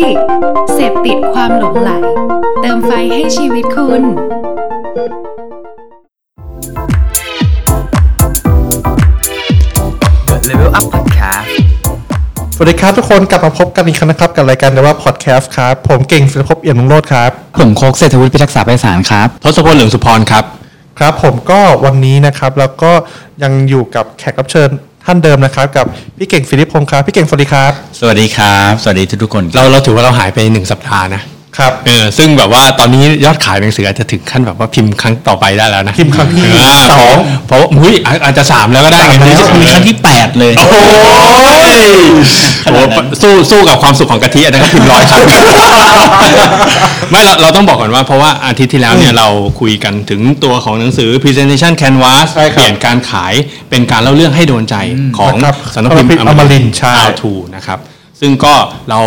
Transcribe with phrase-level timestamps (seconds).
[0.00, 0.18] ดิก
[0.74, 1.90] เสพติดความหลงไหล
[2.60, 4.02] เติมไฟให้ชีวิตคุณ
[10.48, 11.48] Level Up Podcast
[12.54, 20.44] สวัสดีครับทุกคนกลับมาพบกันอีกครั้งนะครับ กับรายการเดว่าพอดแคสต์ครับ ผมเก่งศิลปภพเอี่ยมลุงโรดครับ ผมโคกเศรษฐวุฒิพิทักษาไพศาลครับทศพลเหลืองสุพรครับ
[20.98, 22.92] ครับผมก็วันนี้นะครับ แล้วก็
[23.42, 24.70] ยังอยู่กับแขกรับเชิญ
[25.06, 25.86] ท่านเดิมนะครับ กับ
[26.18, 31.22] พี่เก่งฟิลิปพงศ์ครับพี่เก่งสวัสดีครับ สวัสดีครับ สวัสดีทุกๆคน เราเราถือว่าเราหายไปหนึ่งสัปดาห์นะ
[31.58, 40.66] ครับเออซึ่งแบบว่าตอนนี้ยอดขายหนังสืออาจจะถึงขั้นแบบว่าพิมพ์ครั้งต่อไปได้แล้วนะพิมพ์ครั้งที่าสองเพราะว่าหุ้ยอาจจะสามแล้วก็ได้สามไงแล้วมีครั้งที่8เลยโอ้
[41.64, 41.66] ย
[42.64, 42.80] โอ้
[43.22, 45.22] สู้สู้กับความสุขของกะทิอันนั้นก็พิมพ์ร้อยครั้ง
[47.10, 49.28] ไม่เราเราต้องบอกก่อนว่าเพราะว่าอาทิตย์ที่แล้วเนี่ยเรา
[49.60, 53.34] คุยกันถึงตัวของหนังสือ presentation canvas ใช่ครับเปลี่ยนการขาย
[53.70, 54.76] เป็นการเล่าเรื่องให้โดนใจ
[55.18, 57.78] ของนะครับสำนักพิมพ์อมรินทร์ใช่ How to นะครับ
[58.20, 58.54] ซึ่งก็
[58.90, 59.00] เรา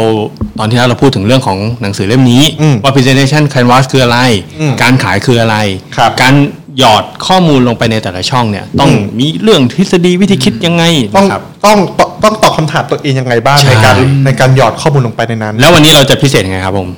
[0.60, 4.20] ตอนที่แล้วเราพูดถึงเรื่องของหนังสือเล่มนี้อืมว่า presentation canvas คืออะไร
[4.60, 5.58] อืมการขายคืออะไร
[5.96, 6.36] ครับการ
[6.80, 10.84] หยอดข้อมูลลงไปในแต่ละช่องเนี่ย ต้องอืมมีเรื่องทฤษฎีวิธีคิดยังไง
[11.18, 16.90] ต้องนะครับต้องต้องต้องตอบคำถามตัวเองยังไงบ้างใช่ในการในการหยอดข้อมูลลงไปในนั้น แล้ววันนี้เราจะพิเศษยังไงครับผม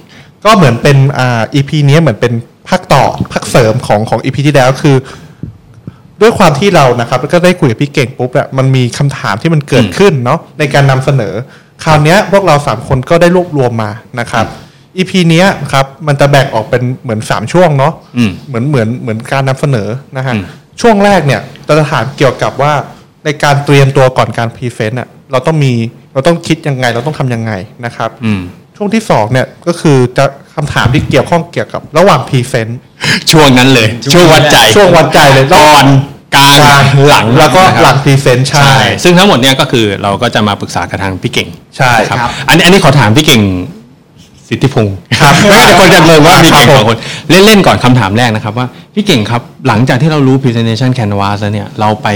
[0.45, 2.33] ก็เหมือนเป็นอ่า EP นี้เหมือนเป็น
[2.69, 4.95] ภาคต่อภาคเสริมของของ EP ที่แล้วคือ
[6.21, 11.33] ด้วยความที่เรานะครับแล้วก็ได้คุยกับพี่เก่งปุ๊บอะมันมีคำถามที่มันเกิดขึ้นเนาะในการนำเสนอ
[11.83, 14.45] คราวเนี้ยพวกเราสามคนก็ได้รวบรวมมานะครับ
[14.97, 20.43] EP เนี้ยครับมันจะแบ่งออกเป็นเหมือนสามช่วงเนาะอืมเหมือนเหมือนเหมือนการนำเสนอนะฮะอืม
[20.81, 22.73] ช่วงแรกเนี่ยเราจะถามเกี่ยวกับว่า
[23.25, 25.73] ในการเตรียมตัวก่อนการพรีเซนต์อะเราต้องมี
[26.13, 27.51] เราต้องคิดยังไงเราต้องทำยังไง
[27.85, 28.41] นะครับอืม
[28.77, 32.79] ช่วงที่สองเนี่ยก็คือจะคำถามที่เกี่ยวข้องเกี่ยวกับระหว่างพรีเซนต์
[33.31, 35.85] ช่วงนั้นเลย ช่วงวัดใจช่วงวัดใจเลยก่อน
[36.35, 43.43] กลางกลางหลังแล้วก็นะครับหลังพรีเซนต์ใช่ ใช่ ซึ่งทั้งหมดเนี่ยก็คือเราก็จะมาปรึกษากับทางพี่เก่งใช่ครับอันนี้อันนี้ขอถามพี่เก่ง
[44.49, 46.97] สิทธิพงศ์ครับไม่งั้นเดี๋ยวคนจะงงว่ามีเก่งครับสองคน
[47.45, 52.07] เล่นๆก่อนคำถามแรกนะครับว่าพี่เก่งครับหลังจากที่เรารู้ presentation canvas แล้วเนี่ยเราไป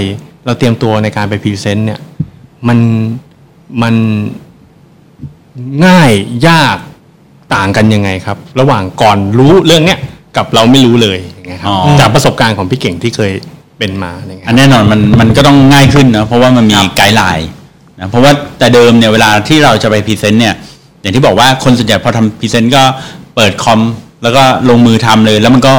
[0.45, 1.99] เราเตรียมตัวในการไปพรีเซนต์เนี่ย
[2.67, 2.79] มัน
[3.81, 3.95] มัน
[5.85, 6.11] ง่าย
[6.47, 6.77] ยาก
[7.55, 9.99] ต่างกันยังไงครับ ระหว่างก่อนรู้เรื่องเนี้ย
[10.37, 13.31] กับเราไม่รู้เลยอย่างเงี้ยครับอ๋อ จากประสบการณ์ของพี่เก่งที่เคย
[13.77, 17.49] เป็นมาอะไรเงี้ยอันแน่นอนมันมันก็ต้องง่ายขึ้นนะเพราะว่ามันมี guideline
[17.99, 20.55] นะเพราะว่าแต่เดิมเนี่ยเวลาที่เราจะไปพรีเซนต์เนี่ย
[21.01, 22.83] อย่างที่บอกว่าคนส่วนใหญ่พอทำพรีเซนต์ก็
[23.35, 23.81] เปิดคอม
[24.23, 25.73] แล้วก็ลงมือทำเลย แล้วมันก็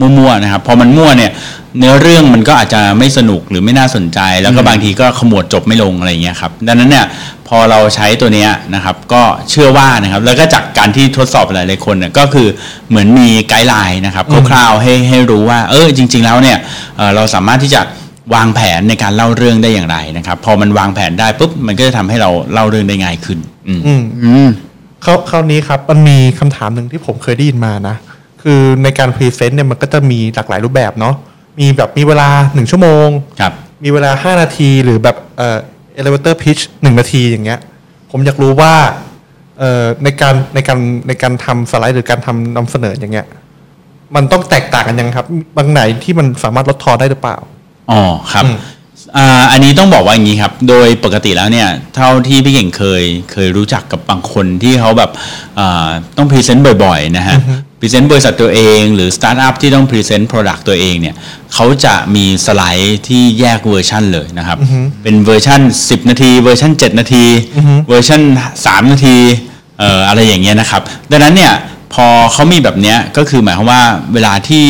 [0.00, 1.32] มั่วๆนะครับพอมันมั่วเนี่ย
[1.78, 7.06] เนื้อเรื่องมันก็อาจจะไม่สนุกหรือไม่น่าสนใจ แล้วก็บางทีก็ขมวดจบไม่ลงอะไรอย่างเงี้ยครับดังนั้นเนี่ย
[7.48, 12.48] พอเราใช้ตัวเนี้ยนะครับก็เชื่อว่านะครับแล้วก็จากการที่ทดสอบหลายๆคนเนี่ยก็คือ
[12.88, 16.58] เหมือนมีไกด์ไลน์นะครับคร่าวๆให้ให้รู้ว่าเออจริง ๆ แล้วเนี่ย
[16.96, 17.80] เอ่อเราสามารถที่จะ
[18.34, 23.38] วางแผนในการเล่าเรื่องได้อย่างไรนะครับ พอมันวางแผนได้ปุ๊บมันก็จะทำให้เราเล่าเรื่องได้ง่ายขึ้น
[23.68, 24.48] อืมอืมอืม
[25.04, 27.96] คราวคราวนี้ครับมันมีคำถามหนึ่งที่ผมเคยได้ยินมานะ
[28.42, 31.14] คือในการพรีเซนต์เนี่ยมันก็จะมีหลากหลายรูปแบบเนาะ
[31.60, 33.08] มีแบบมีเวลาหนึ่งชั่วโมง
[33.40, 33.52] ครับ
[33.84, 35.58] มีเวลาห้านาทีหรือแบบเอ่อ
[36.00, 37.60] elevator pitch หนึ่งนาทีอย่างเงี้ย
[38.10, 38.72] ผมอยากรู้ว่า
[39.58, 43.26] เอ่อในการในการในการทำสไลด์หรือการทำนำเสนออย่างเงี้ย
[44.14, 45.26] มันต้องแตกต่างกันยังครับ
[45.56, 47.36] บางไหนที่มันสามารถลดทอนได้หรือเปล่า
[47.90, 48.56] อ๋อครับอืม
[49.16, 55.10] อ่าอันนี้ต้องบอกว่าอย่างนี้ครับ โดยปกติแล้วเนี่ย เท่าที่พี่เก่งเคยเคยรู้จักกับบางคนที่เขาแบบ
[55.58, 57.36] อ่าต้องพรีเซนต์บ่อยๆนะฮะ
[57.84, 61.14] พรีเซนต์บริษัทตัวเอง หรือสตาร์ทอัพที่ต้องพรีเซนต์ product ตัวเองเนี่ย
[61.54, 64.58] เขาจะมีสไลด์ที่แยกเวอร์ชันเลยนะครับ
[65.02, 67.24] เป็นเวอร์ชัน10 นาที เวอร์ชัน7 นาที
[67.88, 68.20] เวอร์ชัน
[68.56, 69.16] 3 นาที
[69.78, 71.52] เอ่ออะไรอย่างเงี้ยนะครับ ดังนั้นเนี่ย
[71.94, 73.82] พอเขามีแบบเนี้ยก็คือหมายความว่า
[74.14, 74.66] เวลาที่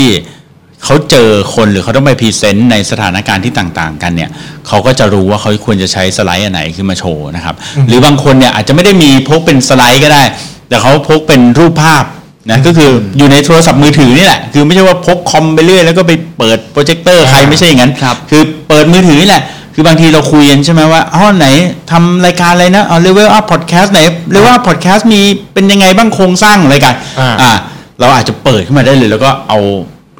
[0.85, 4.31] เขาเจอคนหรือเขาต้องไปพรีเซนต์ในสถานการณ์ที่ต่างๆ กันเนี่ย
[4.69, 7.55] เขาก็จะรู้ว่าเขาควรจะใช้สไลด์อันไหนขึ้นมาโชว์นะครับ
[7.89, 10.23] หรือบางคนเนี่ยอาจจะไม่ได้มีพกเป็นสไลด์ก็ได้
[10.69, 12.05] แต่เขาพกเป็นรูปภาพ
[12.51, 19.43] นะก็คืออยู่ในโทรศัพท์มือถือนี่แหละ คือไม่ใช่ว่าพกคอมไปเรื่อยแล้วก็ไปเปิดโปรเจคเตอร์ใครไม่ใช่อย่างนั้นครับคือเปิดมือถือนี่แหละ
[19.75, 21.47] คือบางทีเราคุยกันใช่ไหมว่าอ๋อไหน
[21.91, 24.01] ทำรายการอะไรนะอ๋อ level up podcast ไหน
[24.35, 25.21] level up podcast มี
[25.55, 27.53] เป็นยังไงบ้างโครงสร้างของรายการอ่าอ่า
[28.01, 29.59] เราอาจจะเปิดขึ้นมาได้เลย แล้วก็เอา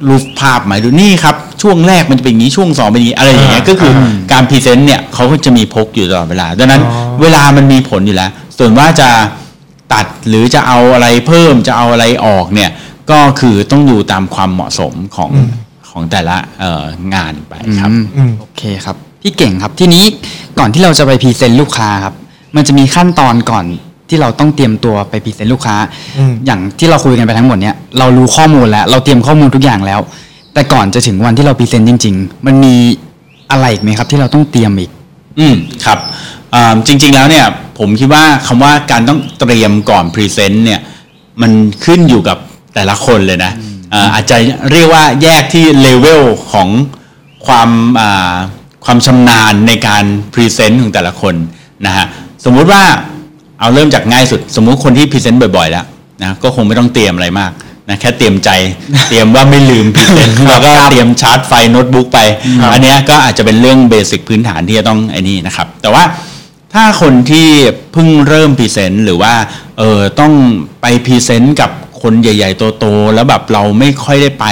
[0.07, 3.99] รูปภาพมาดูนี่ครับ ช่วงแรกมันจะเป็นอย่างนี้ช่วงสองเป็นอย่างนี้อะไรอย่างเงี้ยอ่าก็คืออ
[4.31, 9.09] การพรีเซนต์เนี่ยเขาก็จะมีพกอยู่ตลอดเวลาดังนั้นอ๋อเวลามันมีผลอยู่แล้ว ส่วนว่าจะ
[9.93, 12.71] ตัดหรือจะเอาอะไรเพิ่มจะเอาอะไรออกเนี่ย
[13.11, 15.31] ก็คือต้องดูตามความเหมาะสมของ
[15.89, 16.83] ของแต่ละเอ่อ
[17.13, 20.03] งานไปครับอืมโอเคครับพี่เก่งครับทีนี้
[20.59, 22.13] ก่อนที่เราจะไปพรีเซนต์ลูกค้าครับ
[22.55, 23.65] มันจะมีขั้นตอนก่อน
[24.09, 25.75] ที่เราต้องเตรียมตัวไปพรีเซนต์ลูกค้า
[26.17, 29.99] อืมอย่างที่เราคุยกันไปทั้งหมดเนี้ยเรารู้ข้อมูลแล้ว เราเตรียมข้อมูลทุกอย่างแล้ว
[30.53, 32.75] แต่ก่อนจะถึงวันที่เราพรีเซนต์จริง ๆ มันมี
[33.51, 34.91] อะไรอีกไหมครับ ที่เราต้องเตรียมอีก
[35.39, 35.55] อืม
[35.85, 35.99] ครับ
[36.53, 37.45] อ่าจริง ๆแล้วเนี่ย
[37.79, 40.81] ผมคิดว่าคำว่าการต้องเตรียมก่อนพรีเซนต์เนี่ย
[41.41, 41.51] มัน
[41.85, 42.37] ขึ้นอยู่กับ
[42.75, 43.51] แต่ละคนเลยนะ
[43.93, 44.37] อ่าอาจจะ
[44.71, 46.21] เรียกว่าแยกที่เลเวล
[46.51, 46.67] ของ
[47.45, 48.35] ความอ่า
[48.85, 50.03] ความชำนาญในการ
[50.33, 51.35] พรีเซนต์ของแต่ละคน
[51.85, 52.05] นะฮะ
[52.45, 52.83] สมมุติว่า
[53.59, 55.85] เอาเริ่มจากง่ายสุด สมมุติคนที่พรีเซนต์บ่อยๆแล้ว
[56.21, 57.51] นะก็คงไม่ต้องเตรียมอะไรมาก
[57.89, 58.49] นะแค่เตรียมใจ
[59.09, 62.19] เตรียมว่าไม่ลืมพรีเซนต์แล้วก็เตรียมชาร์จไฟโน้ตบุ๊กไป
[62.73, 66.03] อันเนี้ยก็อาจจะเป็นเรื่องเบสิกพื้นฐานที่จะต้องไอ้นี่นะครับ แต่ว่า
[66.73, 67.47] ถ้าคนที่
[67.91, 69.33] เพิ่งเริ่มพรีเซนต์หรือว่า
[69.79, 70.33] เออต้อง
[70.81, 71.71] ไปพรีเซนต์กับ
[72.01, 74.45] คนใหญ่ ๆ โตๆแล้วแบบเราไม่ค่อยได้ไป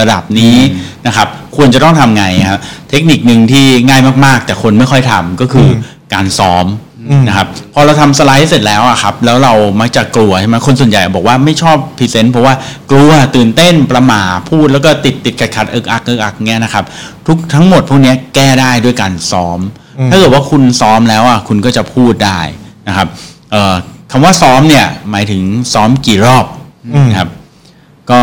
[0.00, 0.56] ระดับนี้
[1.06, 2.60] นะครับ ควรจะต้องทำไงครับ
[2.90, 5.70] เทคนิคหนึ่งที่ง่ายมากๆ แต่คนไม่ค่อยทำก็คืออ
[6.14, 6.66] การซ้อม
[7.28, 12.54] นะครับพอเราทำสไลด์เสร็จแล้วอะครับ แล้วเรามักจะกลัวใช่ไหมคนส่วนใหญ่บอกว่าไม่ชอบพรีเซนต์เพราะว่า
[12.90, 16.84] กลัวตื่นเต้นประหม่าพูดแล้วก็ติดติดขัดขัดๆเอิกอักเอิกอักเงี้ยนะครับ
[17.26, 19.60] ทุกทั้งหมดพวกเนี้ยแก้ได้ด้วยการซ้อม
[20.10, 22.40] ถ้าเกิดว่าคุณซ้อมแล้วอะคุณก็จะพูดได้
[22.88, 23.08] นะครับ
[23.52, 23.74] เอ่อ
[24.12, 25.42] คำว่าซ้อมเนี่ยหมายถึง
[25.72, 26.44] ซ้อมกี่รอบ
[27.08, 27.28] นะครับ
[28.10, 28.20] ก็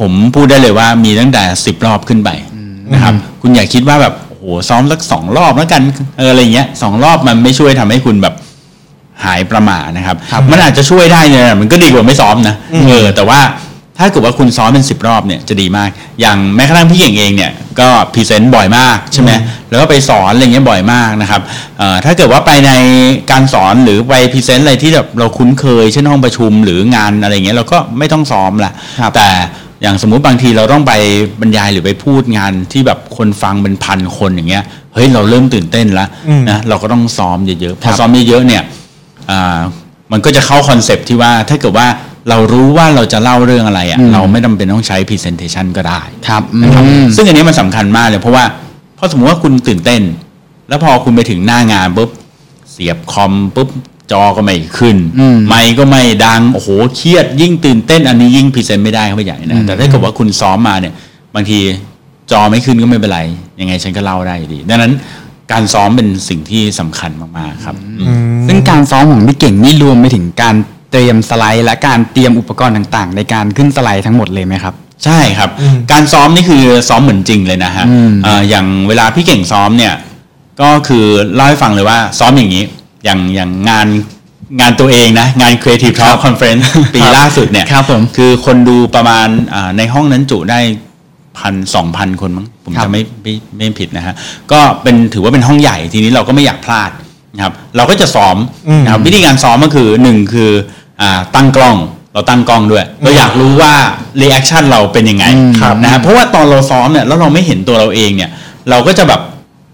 [0.00, 2.30] ผมพูดได้เลยว่ามีตั้งแต่สิบรอบขึ้นไป
[2.94, 5.82] นะครับ คุณอย่าคิดว่าแบบโอ้โหซ้อมสักสองรอบแล้วกัน
[6.18, 8.34] เอออะไรเงี้ยสองรอบมันไม่ช่วยทำให้คุณแบบ
[9.24, 10.16] หายประหม่านะครับ
[10.50, 12.54] มันอาจจะช่วยได้เนี่ยมันก็ดีกว่าไม่ซ้อมนะ
[12.88, 13.40] เออแต่ว่า
[13.98, 15.90] ถ้าเกิดว่าคุณซ้อมเป็นสิบรอบเนี่ยจะดีมาก
[16.20, 19.30] อย่างแม้กระทั่งพี่เก่งเองเนี่ยก็พรีเซนต์บ่อยมากใช่ไหม
[19.70, 21.40] แล้วก็ไปสอนอะไรเงี้ยบ่อยมากนะครับ
[21.78, 22.72] เอ่อถ้าเกิดว่าไปใน
[23.30, 29.28] การสอนหรือไปพรีเซนต์อะไรที่แบบเราคุ้นเคยเช่นห้องประชุมหรืองานอะไรเงี้ยเราก็ไม่ต้องซ้อมละครับแต่
[29.82, 30.92] อย่างสมมุติบางทีเราต้องไป
[31.40, 34.64] บรรยายหรือไปพูดงานที่แบบคนฟังเป็นพันคนอย่างเงี้ย
[34.94, 36.08] เฮ้ยเราเริ่มตื่นเต้นแล้ว
[36.50, 38.62] นะเราก็ต้องซ้อมเยอะๆพอซ้อมเยอะๆเนี่ย
[39.30, 39.60] อ่า
[40.12, 41.86] มันก็จะเข้าคอนเซปต์ที่ว่าถ้าเกิดว่า
[42.28, 48.44] เรารู้ว่าเราจะเล่าเรื่องอะไรอะ่ะเราไม่จำเป็นต้องใช้ presentation ก็ได้ครับนะครับอืมซึ่งอันนี้มันสำคัญมากเลยเพราะว่า
[48.96, 50.02] เพราะสมมติว่าคุณตื่นเต้น
[50.68, 52.10] แล้วพอคุณไปถึงหน้างานปุ๊บ
[52.72, 53.68] เสียบคอมปุ๊บ
[54.12, 60.92] จอก็ไม่ขึ้นอืมไมค์ก็ไม่ดัง โอ้โห เครียด ยิ่งตื่นเต้น อันนี้ยิ่งพรีเซนต์ไม่ได้เข้าไปใหญ่นะ แต่ถ้าเกิดว่าคุณซ้อมมาเนี่ย
[61.34, 61.58] บางที
[62.30, 63.20] จอไม่ขึ้นก็ไม่เป็นไร
[63.60, 64.92] ยังไงฉันก็เล่าได้อยู่ดี ดังนั้น
[65.52, 68.04] การซ้อมเป็นสิ่งที่สำคัญมาก ๆ ครับอื
[68.38, 70.54] มซึ่งการซ้อมของพี่เก่งนี่รวมไปถึงการ
[70.92, 74.74] เตรียมสไลด์และการเตรียมอุปกรณ์ต่างๆ ในการขึ้นสไลด์ทั้งหมดเลยไหมครับ
[75.04, 75.50] ใช่ครับ
[75.92, 79.94] การซ้อมนี่คือซ้อมเหมือนจริงเลยนะฮะอืมเอ่ออย่างเวลาพี่เก่งซ้อมเนี่ย
[80.60, 81.04] ก็คือ
[81.34, 82.64] เล่าให้ฟังเลยว่าซ้อมอย่างนี้
[83.04, 83.88] อย่างอย่างงาน
[84.60, 86.62] งานตัวเองนะ งาน Creative Talk Conference
[86.94, 90.60] ปีล่าสุดเนี่ยครับผมคือคนดูประมาณอ่าในห้องนั้นจุได้
[91.38, 94.14] พันสองพันคนมั้งผมครับจะไม่ไม่ไม่ผิดนะฮะ
[94.52, 96.90] ก็เป็นถือว่าเป็นห้องใหญ่ทีนี้เราก็ไม่อยากพลาด
[97.34, 98.36] นะครับ เราก็จะซ้อม
[98.84, 100.81] นะครับวิธีการซ้อมก็คือหนึ่งคืออ่า
[101.34, 101.76] ตั้งกล้อง
[102.12, 103.72] เราตั้งกล้องด้วย เราอยากรู้ว่า
[104.20, 105.24] reaction เราเป็นยังไง
[105.60, 108.30] ครับนะฮะเพราะว่าตอนเราซ้อมเนี่ยแล้วเราไม่เห็นตัวเราเองเนี่ย
[108.70, 109.20] เราก็จะแบบ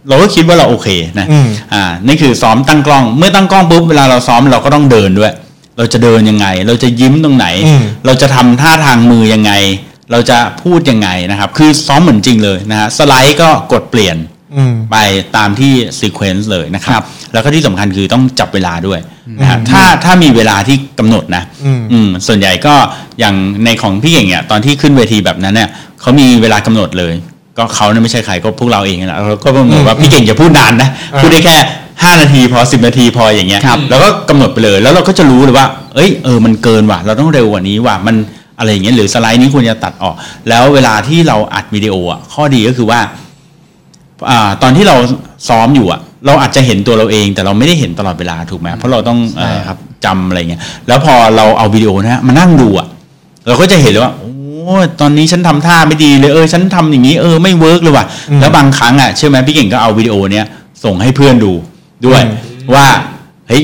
[0.09, 0.89] เราก็คิดว่าเราโอเค
[1.19, 5.33] นะอืมอ่านี่คือซ้อมตั้งกล้อง เมื่อตั้งกล้องปุ๊บเวลาเราซ้อมเราก็ต้องเดินด้วย
[5.77, 9.53] เราจะเดินยังไง เราจะยิ้มตรงไหนอืมเราจะทำท่าทางมือยังไง
[10.13, 14.38] เราจะพูดยังไงนะครับ คือซ้อมเหมือนจริงเลยนะฮะสไลด์ก็กดเปลี่ยนอืม
[14.93, 14.97] ไป
[15.37, 17.03] ตามที่ sequence เลยนะครับ
[17.33, 19.01] แล้วก็ที่สำคัญคือต้องจับเวลาด้วย
[19.41, 22.75] นะฮะถ้าถ้ามีเวลาที่กำหนดนะอืมอืมส่วนใหญ่ก็
[23.21, 23.35] อย่าง
[23.65, 25.69] ในของพี่เก่งเนี่ยตอนที่ขึ้นเวทีแบบนั้นเนี่ย
[26.01, 27.15] เขามีเวลากำหนดเลย
[27.59, 30.89] ก็เขาเนี่ยไม่ใช่ใครก็พวกเราเองนะเราก็กำหนดว่าพี่เก่งอย่าพูดนานนะ
[31.21, 31.57] พูดได้แค่
[31.91, 38.17] 5นาทีพอ10นาทีพออย่างเงี้ยครับแล้วก็กำหนดไปเลย แล้วเราก็จะรู้เลยว่า เอ้ยเออมันเกินว่ะ เราต้องเร็วกว่านี้ว่ะมัน
[38.59, 40.15] อะไรอย่างเงี้ยหรือสไลด์นี้ควรจะตัดออก
[40.49, 43.28] แล้วเวลาที่เราอัดวิดีโออะข้อดีก็คือว่าอ่า
[44.63, 44.97] ตอนที่เรา
[45.49, 49.59] ซ้อมอยู่อะเราอาจจะเห็นตัวเราเอง แต่เราไม่ได้เห็นตลอดเวลาถูกไหมเพราะเราต้องเอ่อ
[50.05, 52.87] จำอะไรเงี้ยแล้วพอเราเอาวิดีโอนะฮะมานั่งดูอะ
[53.47, 54.33] เราก็จะเห็นเลยว่าโอ้
[55.01, 58.05] ตอนนี้ฉันทำท่าไม่ดีเลยเออฉันทำอย่างนี้เออไม่เวิร์กเลยว่ะ
[58.41, 60.47] แล้วบางครั้งอะเชื่อไหมพี่เก่งก็เอาวิดีโอเนี้ย
[60.85, 61.53] ส่งให้เพื่อนดู
[62.07, 62.23] ด้วย
[62.75, 62.87] ว่า
[63.49, 63.63] เฮ้ย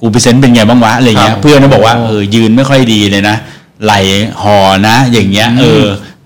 [0.00, 3.36] กูพรีเซนต์เป็นไงบ้างวะอะไรเงี้ยครับเพื่อนก็บอกว่าเออยืนไม่ค่อยดีเลยนะ
[3.84, 3.94] ไหล่
[4.42, 4.58] ห่อ
[4.88, 5.84] นะ อย่างเงี้ยเออ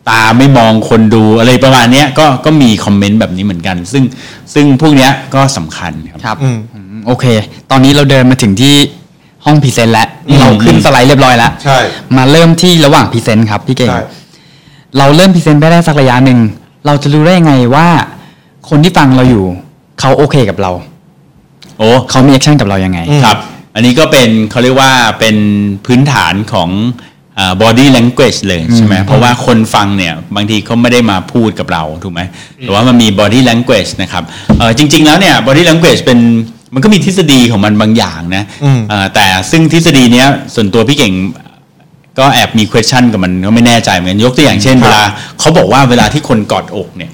[0.08, 4.04] ตาไม่มองคนดูอะไรประมาณเนี้ยก็ก็มีคอมเมนต์แบบนี้เหมือนกัน ซึ่ง
[4.54, 7.24] ซึ่งพวกเนี้ยก็สำคัญครับ ครับอืมอืมโอเค
[7.70, 8.74] ตอนนี้เราเดินมาถึงที่
[9.44, 11.78] ห้องพรีเซนต์แล้วอืมเราขึ้นสไลด์เรียบร้อยแล้วใช่
[12.16, 14.02] มาเริ่มที่ระหว่างพรีเซนต์ครับพี่เก่ง ใช่
[14.98, 16.38] เราเริ่มพรีเซนต์ไปได้สักระยะหนึ่ง
[16.86, 17.86] เราจะรู้ได้ยังไงว่า
[18.68, 19.44] คนที่ฟังเราอยู่
[20.00, 20.72] เขาโอเคกับเรา
[21.78, 23.38] โอ้ เขามี action กับเรายังไง ครับ
[23.74, 25.36] อันนี้ก็เป็นเขาเรียกว่าเป็น
[25.86, 26.70] พื้นฐานของ
[27.02, 27.05] อ่า
[27.62, 32.20] body language เลยใช่ไหมเพราะว่าคนฟังเนี่ยบางทีเขาไม่ได้มาพูดกับเราถูกไหม
[32.60, 34.22] แต่ว่ามันมี body language นะครับ
[34.58, 36.18] เอ่อจริง ๆ แล้วเนี่ย body language เป็น
[36.74, 41.14] มันก็มีทฤษฎีของมันบางอย่างนะอืมเอ่อแต่ซึ่งทฤษฎีเนี้ยส่วนตัวพี่เก่ง
[42.18, 45.04] ก็แอบมี question กับมันก็ไม่แน่ใจเหมือนกันยกตัวอย่างเช่นครับเวลา
[45.40, 47.10] เขาบอกว่าเวลาที่คนกอดอกเนี่ย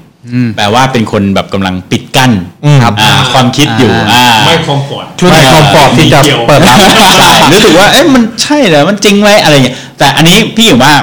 [0.57, 2.31] แปลว่าเป็นคนแบบกำลังปิดกั้น
[2.65, 6.77] อืมอ่าความคิดอยู่อ่าไม่คอมฟอร์ตไม่คอมฟอร์ตที่จะเปิดรับ
[7.19, 10.95] ใช่รู้สึกว่าเอ๊ะมันใช่เหรอมันจริงไหมอะไรเงี้ยแต่อันนี้พี่อยู่ว่า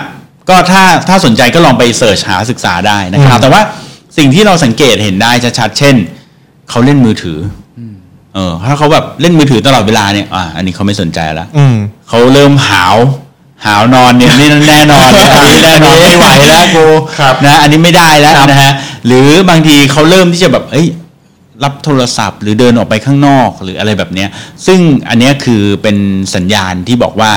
[0.49, 3.61] ก็ถ้าถ้าสนใจก็ลองไปเสิร์ชหาศึกษาได้นะครับอืมแต่ว่า
[4.17, 5.95] สิ่งที่เราสังเกตเห็นได้ชัดๆเช่น
[6.69, 7.39] เขาเล่นมือถือ
[7.79, 7.81] อ
[8.35, 11.75] เออถ้าเขาแบบเล่นมือถือตลอดเวลาเนี่ยอ่าอันนี้เขาไม่สนใจแล้วอืม
[12.09, 12.95] เขาเริ่มหาว
[13.65, 16.85] หาวนอนเนี่ยนี่แน่นอนอันนี้แน่นอนไม่ไหวแล้วกู
[17.19, 18.71] ครับนะ อันนี้ไม่ได้แล้วนะฮะ
[19.05, 20.87] หรือบางทีเขาเริ่มที่จะแบบเอ้ย
[21.63, 24.29] รับโทรศัพท์ หรือเดินออกไปข้างนอกหรืออะไรแบบเนี้ย
[24.65, 24.79] ซึ่ง
[25.09, 25.97] อันเนี้ยคือเป็น
[26.35, 27.31] สัญญาณที่บอกว่า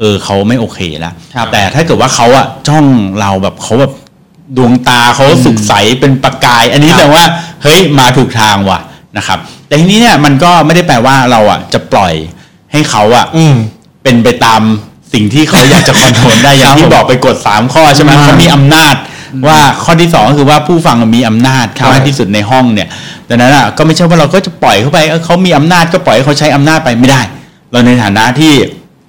[0.00, 2.86] เออเขาไม่โอเคแล้วครับแต่ถ้าเกิดว่าเขาอะจ้อง
[3.20, 3.92] เราแบบเขาแบบ
[4.56, 7.24] ดวงตาเขาสุกใสเป็นประกาย อันนี้แปลว่า
[7.62, 8.80] เฮ้ยมาถูกทางว่ะ
[9.16, 12.12] นะครับแต่ทีนี้เนี่ยมันก็ไม่ได้แปลว่าเราอะจะปล่อย
[12.72, 13.54] ให้เขาอะอืม
[14.02, 14.62] เป็นไปตาม
[15.12, 18.94] สิ่งที่เขาอยากจะคอนโทรลได้อย่างที่บอกไปกด 3 ข้อใช่ไหมเขามีอำนาจ
[19.48, 22.88] ว่าข้อที่2ก็คือว่าผู้ฟังมีอำนาจมากที่สุดในห้องเนี่ย
[23.28, 27.20] ดังนั้นอะก็ไม่ใช่ว่าเราก็จะปล่อยเข้าไปเออเขามีอำนาจก็ปล่อยให้เขาใช้อำนาจไปไม่ได้
[27.70, 28.52] เราในฐานะที่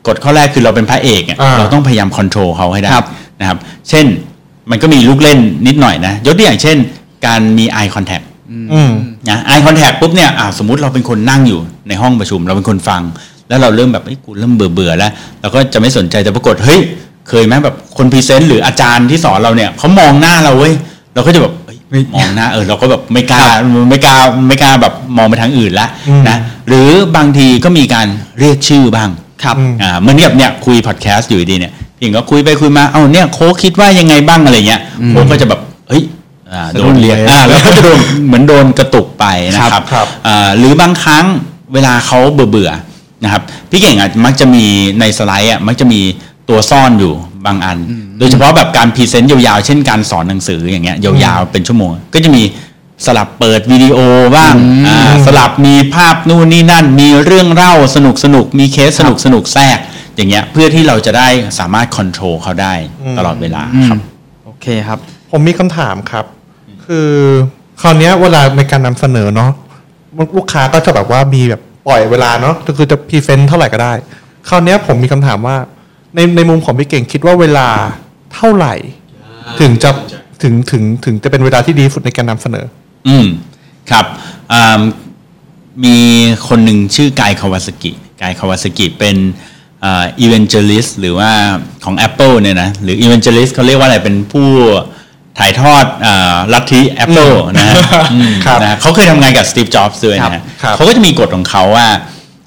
[0.08, 3.06] กฎข้อแรกคือเราเป็นพระเอกอะอ่าเราต้องพยายาม control เขาให้ได้ครับ
[3.40, 3.58] นะครับ
[3.90, 4.06] เช่น
[4.72, 6.78] มันก็มีลูกเล่นนิดหน่อยนะ ยกตัวอย่างเช่น
[7.26, 8.26] การมี eye contact
[8.74, 8.92] อืม
[9.30, 13.02] นะ eye contact ปุ๊บเนี่ยอ่าสมมุติเราเป็นคนนั่งอยู่ในห้องประชุม เราเป็นคนฟัง
[13.50, 15.12] แล้วเราเริ่มแบบเอ้ยกูเริ่มเบื่อเบื่อๆแล้ว
[15.42, 16.80] เราก็จะไม่สนใจแต่ปรากฏเฮ้ย
[17.30, 20.74] เคยไหมแบบคนพรีเซนต์หรืออาจารย์ที่สอนเราเนี่ยเขามองหน้าเราเว้ย
[21.14, 21.54] เราก็จะแบบ
[21.90, 23.44] เฮ้ยมองหน้าเออเราก็แบบไม่กล้า
[23.90, 24.18] ไม่กล้า
[24.48, 28.08] ไม่กล้าแบบมองไปทางอื่นละอืมนะหรือบางทีก็มีการ
[28.40, 29.10] เรียกชื่อบ้าง
[29.44, 35.60] ครับอืมอ่าเหมือนกับเนี่ยคุยพอดแคสต์อยู่ดีเนี่ยพี่หญิงก็คุยไปคุยมาเอ้าเนี่ยโค้กคิดว่ายังไงบ้างอะไรเงี้ยโค้กก็จะแบบ
[35.90, 36.04] เฮ้ย
[36.52, 41.26] อ่าโดนเรียกอ่าแล้วก็จะโดนเหมือนโดนกระตุกไปนะครับครับอ่าหรือบางครั้ง
[41.74, 44.66] เวลาเขาเบื่อเบื่อๆนะครับพี่เก่งอะมักจะมี
[45.00, 46.02] ในสไลด์อะมักจะมี
[46.50, 47.14] ตัวซ่อนอยู่
[47.46, 47.78] บางอัน
[48.18, 52.44] โดยเฉพาะแบบการพรีเซนต์ยาวๆ เช่นการสอนหนังสืออย่างเงี้ยยาวๆเป็นชั่วโมง ก็จะมี
[53.06, 53.98] สลับเปิดวิดีโอ
[54.36, 54.54] บ้าง
[54.88, 59.78] อ่าสลับมีภาพนู่นนี่นั่น มีเรื่องเล่าสนุกสนุกๆมีเคสสนุกสนุกๆแทรก
[60.16, 61.28] อย่างเงี้ยเพื่อที่เราจะได้
[61.60, 62.74] สามารถ control เขาได้
[63.18, 64.00] ตลอดเวลาครับ
[64.46, 65.00] โอเคครับ
[65.32, 66.26] ผมมีคำถามครับ
[66.86, 67.10] คือ
[67.82, 69.52] คราวเนี้ยเวลาในการนำเสนอเนาะ
[70.38, 73.94] ลูกค้าก็จะแบบว่ามีแบบปล่อยเวลาเนาะก็คือจะพรีเซนต์เท่าไหร่ก็ได้
[74.50, 75.58] คราวเนี้ยผมมีคำถามว่า
[76.16, 77.68] ในในมุมของพี่เก่งคิดว่าเวลา
[78.36, 78.74] เท่าไหร่
[79.60, 79.90] ถึงจะ
[80.44, 82.66] ถึงถึงถึงจะเป็นเวลาที่ดีที่สุดในการนำเสนอ
[83.08, 83.28] อืม
[83.92, 84.06] ครับ
[84.54, 84.82] อ่า
[85.86, 85.98] มี
[86.48, 89.18] คนหนึ่งชื่อ Guy Kawasaki Guy Kawasaki เป็น
[89.84, 91.32] อ่า evangelist หรือว่า
[91.86, 94.48] ของ Apple เนี่ยนะหรือ evangelist เขาเรียกว่าอะไรเป็นผู้
[95.40, 97.76] ถ่ายทอดอาลัทธิ Apple นะฮะ
[98.14, 101.88] อืมครับนะเขาเคยทำงานกับ Steve Jobs ด้วยนะฮะครับเขาก็จะมีกฎของเขาว่า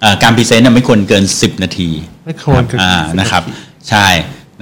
[0.03, 1.91] อ่าการพรีเซนต์น่ะไม่ควรเกิน 10 นาที
[2.25, 4.07] ไม่ควรเกินอ่า10นะครับนาทีใช่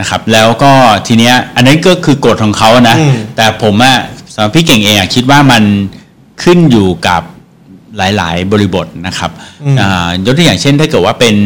[0.00, 0.72] นะครับแล้วก็
[1.06, 3.96] ทีเนี้ยอันนั้นก็คือกฎของเขานะอืมแต่ผมอะ
[4.34, 5.62] สำหรับพี่เก่งเองอะคิดว่ามัน
[6.42, 7.22] ขึ้นอยู่กับ
[7.96, 9.30] หลาย ๆ บริบทนะครับ
[9.80, 11.36] อ่ายกตัวอย่างเช่นถ้าเกิดว่าเป็น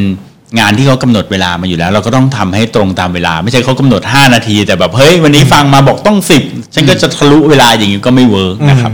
[0.60, 8.92] งานที่เขากำหนดเวลามาอยู่แล้ว เราก็ต้องทำให้ตรงตามเวลา ไม่ใช่เขากำหนด 5 นาที แต่แบบเฮ้ยวันนี้ฟังมาบอกต้อง 10 ฉันก็จะทะลุเวลาอย่างนี้ก็ไม่เวิร์กนะครับ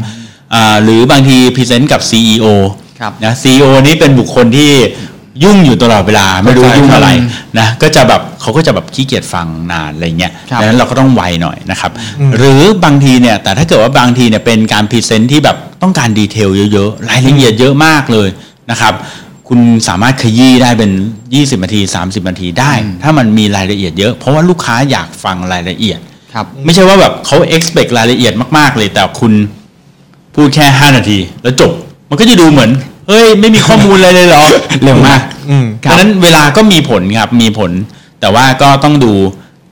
[0.55, 2.47] อ่าหรือบางทีพรีเซนต์กับ CEO
[3.01, 4.73] ครับนะ CEO นี้เป็นบุคคลที่
[5.45, 11.91] ยุ่งอยู่ตลอดเวลาไม่รู้เข้าใจยุ่งอะไรครับนะก็จะแบบเขาก็จะแบบขี้เกียจฟังนานอะไรเงี้ยครับดังนั้นเราก็ต้องไวหน่อยนะครับ
[12.37, 18.29] หรือบางทีเนี่ยแต่ถ้าเกิดว่าบางทีเนี่ยเป็นการพรีเซนต์ที่แบบต้องการ detail เยอะๆรายละเอียดเยอะมากเลย
[18.71, 18.95] นะครับ
[19.49, 20.91] คุณสามารถขยี้ได้เป็น
[21.29, 26.01] 20นาที 30นาทีได้ ถ้ามันมีรายละเอียดเยอะเพราะว่าลูกค้าอยากฟังรายละเอียด
[26.35, 29.33] ครับไม่ใช่ว่าแบบเขา expect รายละเอียดมาก ๆ เลยแต่คุณ
[30.35, 31.71] พูดแค่ 5 นาที แล้วจบ
[32.11, 32.71] มันก็จะดูเหมือน
[33.11, 34.45] เฮ้ยไม่มีข้อมูลอะไรเลยเหรอ
[34.85, 37.71] เร็วมากอืมดังนั้นเวลาก็มีผลครับมีผล
[38.21, 39.13] แต่ว่าก็ต้องดู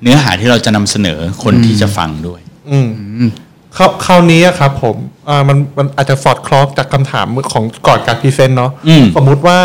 [0.02, 2.40] เนื้อหาที่เราจะนำเสนอคนที่จะฟังด้วย
[2.70, 2.88] อืม
[3.76, 4.96] คราวคราวนี้อะครับผม
[5.28, 9.58] อ่ามันมันอาจจะสอดคล้องจากคำถามของก่อนการพรีเซนต์เนาะอืมสมมุติว่า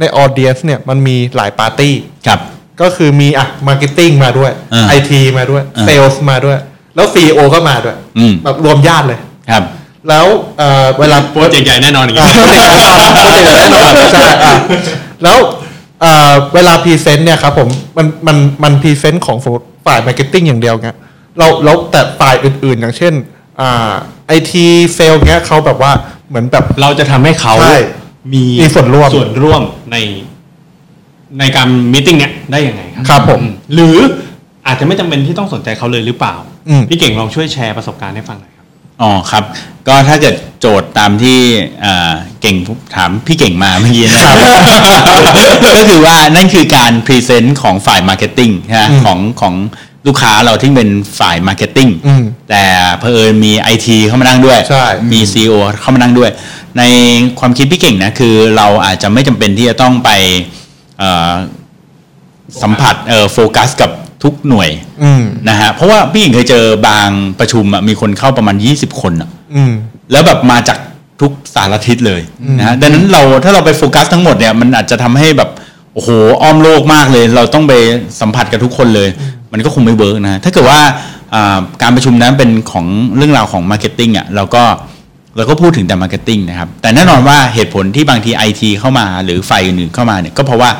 [0.00, 1.94] ใน audience เนี่ยมันมีหลายปาร์ตี้
[2.26, 2.40] ครับ
[2.80, 6.58] ก็คือมีอะ marketing มาด้วยอ่าไอทีมาด้วยอ่าเซลส์มาด้วย
[6.94, 9.18] แล้ว CEO ก็มาด้วยอืมแบบรวมญาติเลย
[9.50, 9.62] ครับ
[10.08, 10.26] แล้ว
[10.58, 14.54] เอ่อเวลาโปรเจกต์ใหญ่แน่นอนอย่างอ่างี้โปรเจกต์แน่นอนโปรเจกต์แน่นอนใช่อะ
[15.22, 15.38] แล้ว
[16.00, 20.98] เอ่อเวลาพรีเซนต์เนี่ยครับผมมันมันมันพรีเซนต์ของสมมติฝ่าย marketing อย่างเดียวเงี้ย
[21.38, 23.12] เราแล้วแต่ฝ่ายอื่นๆ อย่างเช่น
[23.60, 23.92] อ่า
[24.26, 25.92] IT sales เงี้ยเขาแบบว่า
[26.28, 27.78] เหมือนแบบเราจะทำให้เขาใช่
[28.32, 29.96] มีมีส่วนร่วมส่วนร่วมใน
[31.38, 33.96] ในการ meeting เนี้ยได้ยังไงครัครับผมอืหรือ
[34.66, 36.34] อาจจะไม่จำเป็นที่ต้องสนใจเขาเลยหรือเปล่า
[36.68, 38.51] อืมพี่เก่งลองช่วยแชร์ประสบการณ์ให้ฟังหน่อยครับ
[39.00, 39.44] อ๋อครับ
[39.88, 41.38] ก็ถ้าเกิดโจทย์ตามที่
[41.84, 42.56] อ่าเก่ง
[42.96, 44.36] ถามพี่เก่งมาเมื่อกี้นะครับ
[45.78, 49.54] ก็คือว่านั่นคือการพรีเซนต์ของฝ่าย marketing นะอืมของของ
[50.06, 52.64] ลูกค้าเราที่เป็นฝ่าย marketing อืมแต่
[52.98, 56.30] เพอเอิญมีไอทีเข้ามานั่งด้วยใช่มี CEO เข้ามานั่งด้วย
[56.78, 56.82] ใน
[57.38, 60.10] ความคิดพี่เก่งนะคือเราอาจจะไม่จำเป็นที่จะต้องไป
[60.98, 61.32] เอ่อ
[62.62, 63.90] สัมผัสเอ่อโฟกัสกับ
[64.22, 64.70] ทุกหน่วย
[65.02, 67.08] อืมนะฮะเพราะว่าพี่เก่งเคยเจอบาง
[67.40, 69.72] ประชุมอะมีคนเข้าประมาณ 20 คนอะอืม
[70.12, 70.78] แล้วแบบมาจาก
[71.20, 72.20] ทุกสารทิศเลย
[72.58, 75.50] นะฮะดังนั้นเราถ้าเราไปโฟกัสทั้งหมดเนี่ยมันอาจจะทำให้แบบ
[75.94, 76.08] โอ้โห
[76.42, 77.72] อ้อมโลกมากเลย เราต้องไป
[78.20, 79.08] สัมผัสกับทุกคนเลย
[79.52, 80.80] มันก็คงไม่เวิร์กนะถ้าเกิดว่า
[81.34, 82.86] อ่าการประชุมนั้นเป็นของ
[83.16, 84.62] เรื่องราวของ marketing อะเราก็
[85.36, 90.70] เราก็พูดถึงแต่ marketing นะครับ แต่แน่นอนว่าเหตุผลที่บางทีไอทีเข้ามาหรือฝ่ายอื่นๆเข้ามาเนี่ยก็เพราะว่า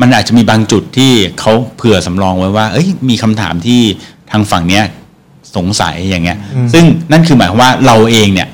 [0.00, 3.80] มันอาจจะมีบางจุดที่เขาเผื่อสำรองไว้ว่า เอ้ยมีคำถามที่
[4.30, 4.84] ทางฝั่งเนี้ย
[5.56, 6.38] สงสัยอย่างเงี้ย
[6.72, 8.48] ซึ่งนั่นคือหมายความว่าเราเองเนี่ย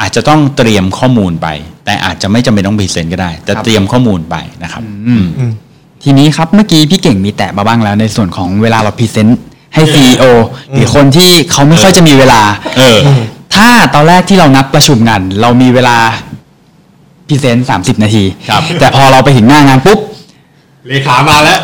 [0.00, 1.48] อาจจะต้องเตรียมข้อมูลไป
[1.84, 5.24] แต่อาจจะไม่จำเป็นต้องพรีเซนต์ก็ได้ แต่เตรียมข้อมูลไปนะครับ อืม
[6.02, 9.38] ทีนี้ครับเมื่อกี้พี่เก่งมีแตะมาบ้างแล้ว ในส่วนของเวลาเราพรีเซนต์
[9.74, 10.24] ให้ CEO
[10.72, 12.40] หรือคนที่เขาไม่ค่อยจะมีเวลา
[12.78, 12.98] เออ
[13.54, 15.96] ถ้าตอนแรกที่เรานัดประชุมกัน เรามีเวลา
[17.28, 19.98] พรีเซนต์สามสิบนาทีครับแต่พอเราไปถึงหน้างานปุ๊บ
[20.88, 21.60] เลขามาแล้ว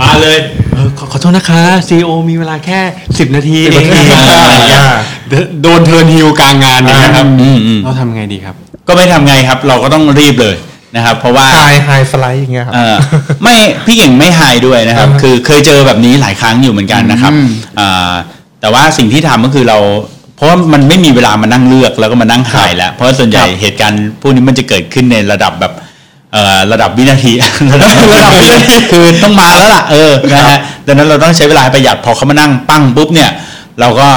[0.00, 0.38] มาเลย
[0.74, 2.80] เออขอขอโทษนะคะ CEO มีเวลาแค่
[3.18, 8.54] สิบนาทีเอง10นาทีอะไรอย่างเงี้ยอ่าโดนเทิร์นฮิวกลางงานอย่างเงี้ยครับอืมอืม เราทำไงดีครับ
[8.88, 10.54] ก็ไม่ทำไงครับ เราก็ต้องรีบเลย
[10.96, 12.96] นะครับ เพราะว่า ไฮไฮสไลด์อย่างเงี้ยครับ เออ
[13.42, 13.56] ไม่
[13.86, 17.48] พี่เก่งไม่ไฮด้วยนะครับ อ่าฮะคือเคยเจอแบบนี้หลายครั้งอยู่เหมือนกันนะครับอืม
[17.80, 18.12] อ่า
[18.60, 19.78] แต่ว่าสิ่งที่ทำก็คือเรา
[20.36, 25.75] เพราะว่ามันไม่มีเวลามานั่งเลือกแล้วก็มานั่งไฮแล้ว เพราะว่าส่วนใหญ่เหตุการณ์พวกนี้มันจะเกิดขึ้นในระดับแบบเอ่อ
[26.72, 27.32] ระดับวินาที
[27.74, 33.30] ระดับระดับวินาทีคือต้องมาแล้วล่ะเออนะฮะดังนั้นเราต้องใช้เวลาให้ประหยัดพอเขามานั่งปั้งปุ๊บเนี่ย
[33.80, 34.08] เราก็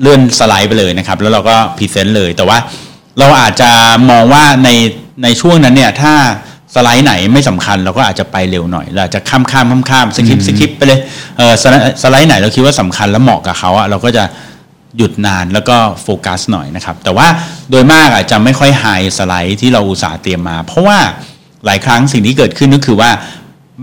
[0.00, 2.58] เลื่อนสไลด์ไปเลยนะครับ แล้วเราก็พรีเซนต์เลยแต่ว่า
[3.18, 3.70] เราอาจจะ
[4.10, 4.68] มองว่าใน
[5.22, 6.14] ในช่วงนั้นเนี่ยถ้า
[6.74, 11.00] สไลด์ไหนไม่สำคัญเราก็อาจจะไปเร็วหน่อยเราอาจจะข้ามข้ามข้ามข้าม skip skip ไปเลย
[11.38, 14.24] เออสไลด์สไลด์ไหนเราคิดว่าสำคัญและเหมาะกับเขาอะเราก็จะ
[14.96, 17.26] หยุดนานแล้วก็โฟกัสหน่อยนะครับ แต่ว่า
[17.70, 18.84] โดยมากอาจจะไม่ค่อยไฮ
[19.18, 20.98] สไลด์ที่เราอุตส่าห์เตรียมมา เพราะว่า
[21.66, 23.10] หลายครั้งสิ่งที่เกิดขึ้นก็คือว่า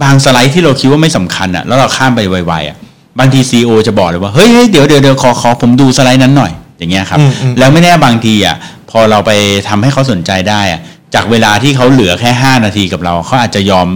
[0.02, 2.78] บางสไลด์ที่เราคิดว่าไม่สำคัญอะแล้วเราข้ามไปไวๆอะ
[3.20, 8.56] บางทีซีอจะบอกเลยว่าเฮ้ยเฮ้ยเดี๋ยวเดี๋ยวเดี๋ยวขอขอผมดูสไลด์นั้นหน่อย อย่างเงี้ยครับอืมอืมแล้วไม่แน่บางทีอะ
[8.92, 9.32] พอเราไป
[9.68, 10.82] ทำให้เขาสนใจได้อะ
[11.14, 13.88] จากเวลาที่เขาเหลือแค่ 5 นาทีกับเราเขาอาจจะยอม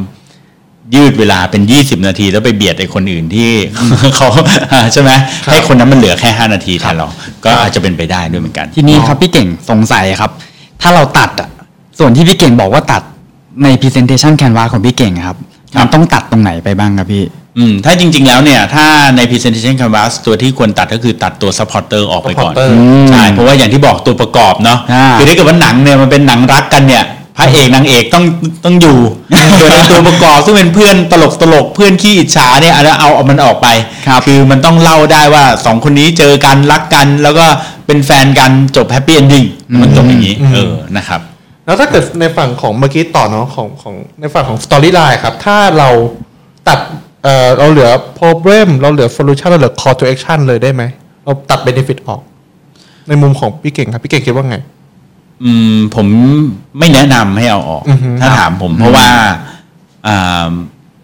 [0.95, 3.49] ยืดเวลาเป็น 20 นาที แล้วไปเบียดไอ้คนอื่นที่
[4.15, 4.27] เขา
[4.93, 5.11] ใช่ไหม
[5.51, 7.07] ให้คนนั้นมันเหลือแค่ 5 นาทีแทนเรา
[7.45, 10.31] ก็อาจจะเป็นไปได้ด้วยเหมือนกัน ทีนี้ครับพี่เก่งสงสัยครับ
[10.81, 11.49] ถ้าเราตัดอะ
[11.99, 13.03] ส่วนที่พี่เก่งบอกว่าตัด
[13.63, 15.37] ใน presentation canvas ของพี่เก่งอะครับ
[15.73, 17.23] ครับมันต้องตัดตรงไหนไปบ้างครับพี่
[17.57, 18.85] อืมถ้าจริง ๆ แล้วเนี่ย ถ้า
[19.15, 22.69] ใน presentation canvas ตัวที่ควรตัดก็คือตัดตัว supporter ออกไปก่อน supporter
[23.09, 27.05] ใช่ เพราะว่าอย่างที่บอกตัวประกอบเนาะอ่าคือถ้าเกิดว่าหนังเนี่ยมันเป็นหนังรักกันเนี่ย
[27.37, 28.25] พระเอกนางเอกต้อง
[28.65, 28.97] ต้องอยู่
[29.59, 33.67] ส่วนในตัวประกอบซึ่งเป็นเพื่อนตลกตลกเพื่อนขี้อิจฉาเนี่ยอันนั้นเอาเอามันออกไป
[34.07, 37.45] ครับคือมันต้องเล่าได้ว่าสองคนนี้เจอกันรักกัน แล้วก็
[37.87, 39.43] เป็นแฟนกันจบ happy ending
[39.81, 41.21] มันจบอย่างนี้อืมเออนะครับ
[41.65, 45.89] แล้วถ้าเกิดในฝั่งของเมื่อกี้ต่อเนาะของของในฝั่งของ storyline ครับถ้าเรา
[46.67, 46.79] ตัด
[47.23, 50.83] เอ่อเราเหลือ problem เราเหลือ solution เราเหลือ call to action เลยได้ไหม
[51.23, 52.21] เราตัด benefit ออก
[53.07, 54.57] ในมุมของพี่เก่งครับ พี่เก่งคิดว่าไง
[55.43, 56.07] อืมผม
[56.79, 59.07] ไม่แนะนำให้เอาออก อือฮึ ถ้าถามผมเพราะว่า
[60.07, 60.49] อ่า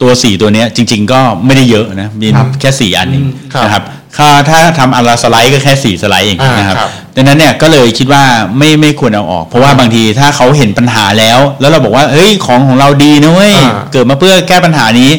[0.02, 3.84] ตัวสี่ตัวเนี้ยจริง ๆ ก็ไม่ได้เยอะนะมีครับแค่สี่อันเองครับ นะครับ
[4.18, 8.24] ถ้าถ้าทำอันละสไลด์ก็แค่สี่สไลด์เองอ่านนะครับครับดังนั้นเนี่ยก็เลยคิดว่า
[8.58, 15.12] ไม่ไม่ควรเอาออก เพราะว่าบางทีถ้าเขาเห็นปัญหาแล้ว แล้วเราบอกว่าเฮ้ยของของเราดีนะเว้ยอ่าเกิดมาเพื่อแก้ปัญหานี้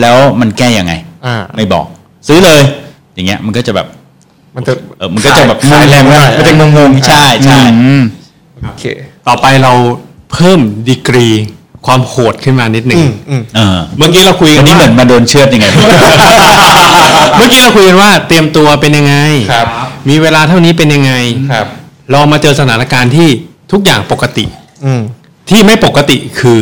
[0.00, 0.92] แล้วมันแก้ยังไไง
[1.26, 1.86] อ่าไม่บอก
[2.28, 2.60] ซื้อเลย
[3.14, 3.86] อย่างเงี้ยมันก็จะแบบ
[4.56, 8.02] มันจะเออมันก็จะแบบขายแรงงไม่งได้ๆมันจะงงๆใช่ใช่อืม
[8.62, 8.84] โอเค
[9.28, 9.72] ต่อไปเรา
[10.32, 11.28] เพิ่มดีกรี
[11.86, 15.66] ความโหดขึ้นมานิดหนึ่อืงมอืมเออเมื่อกี้เราคุยกัอันนนี้ว่าเหมือนมาโดนเชือดยังไง
[17.36, 19.14] เมื่อกี้เราคุยกันว่าเตรียมตัวเป็นยังไง
[19.52, 19.66] ครับ
[20.08, 21.12] มีเวลาเท่านี้เป็นยังไง
[21.52, 21.66] ครับ
[22.12, 23.28] ลองมาเจอสถานการณ์ที่
[23.72, 24.44] ทุกอย่างปกติ
[24.84, 25.02] อืม
[25.48, 26.60] ที่ไม่ปกติคือ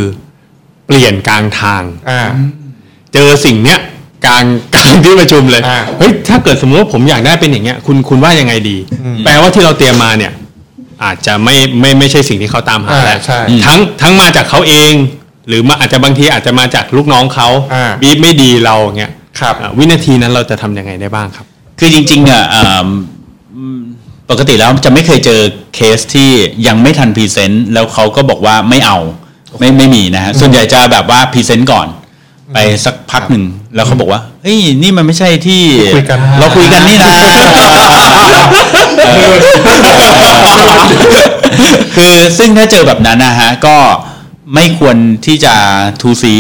[0.87, 2.29] เปลี่ยนกลางทางอ่า
[3.15, 3.79] เจอสิ่งเนี้ย
[4.27, 8.77] กลางกลางที่ประชุมเลยอ่าเฮ้ยถ้าเกิดสมมติว่าผมอยากได้เป็นอย่างเงี้ย คุณคุณว่ายังไงดี
[9.25, 10.33] แปลว่าที่เราเตรียมมาเนี่ย
[11.05, 14.93] อาจจะไม่ไม่ไม่ใช่สิ่งที่เขาตามหาอ่าแล้วใช่ทั้งทั้งมาจากเขาเอง
[15.49, 21.47] หรือมาอาจจะบางทีอาจจะมาจากลูกน้องเขาอ่าบีบไม่ดีเราอย่างเงี้ยครับอ่าวินาทีนั้นเราจะทำยังไงได้บ้างครับ
[21.79, 22.89] คือจริงๆอะอ่า
[23.57, 23.81] อืม
[24.31, 25.41] ปกติแล้วจะไม่เคยเจอ
[25.75, 26.31] เคสที่
[26.67, 28.99] ยังไม่ทันพรีเซนต์แล้วเขาก็บอกว่าไม่เอา
[29.59, 31.87] ไม่ไม่มีนะฮะส่วนใหญ่จะแบบว่าพรีเซนต์ก่อน
[32.55, 35.63] ไปสักพักหนึ่งแล้วเขาบอกว่าเฮ้ยนี่มันไม่ใช่ที่
[35.97, 37.11] คุยกันเราคุยกันนี่นะ
[41.97, 43.77] คือซึ่งถ้าเจอแบบนั้นนะฮะ ก็
[44.55, 44.97] ไม่ควร
[45.27, 45.55] ที่จะ
[46.01, 46.35] ทู่ซี้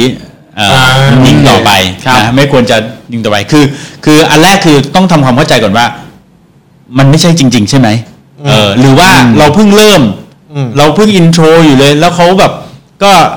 [0.56, 1.70] เอ่ออ่ายิงต่อไป
[2.04, 2.76] ครับนะไม่ควรจะ
[3.12, 3.64] ยิงต่อไปคือ
[4.04, 5.86] คืออันแรกคือต้องทำความเข้าใจก่อนว่า
[6.98, 7.88] มันไม่ใช่จริง ๆ ใช่ไหม
[8.46, 10.02] เออ หรือว่าเราเพิ่งเริ่ม
[10.52, 12.52] อืมเราเพิ่ง intro อยู่เลย แล้วเขาแบบ
[13.02, 13.30] ก็เอ่อ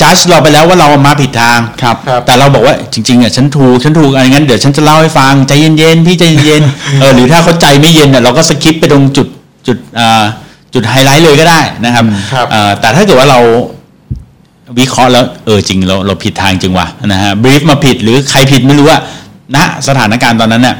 [0.00, 9.26] จัดเราไปแล้วว่าเรามาผิดทางครับครับ แต่เราบอกว่าจริงๆอะฉันถูกฉันถูกอะไรงั้นเดี๋ยวฉันจะเล่าให้ฟังใจเย็นๆพี่ใจเย็นๆเออหรือถ้าเขาใจไม่เย็นอะเราก็ skip ไปตรงจุด
[9.66, 10.24] จุดอ่า
[10.74, 13.40] จุดไฮไลท์เลยก็ได้นะครับครับเอ่อแต่ถ้าเกิดว่าเรา
[14.78, 19.00] วิเคราะห์แล้วเออจริงเราเราผิดทางจริงว่ะนะฮะ brief มาผิดหรือใครผิดไม่รู้อะ
[19.56, 19.58] ณ
[19.88, 20.76] สถานการณ์ตอนนั้นเนี่ย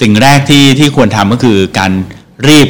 [0.00, 1.90] สิ่งแรกที่ที่ควรทำก็คือการ
[2.48, 2.68] รีบ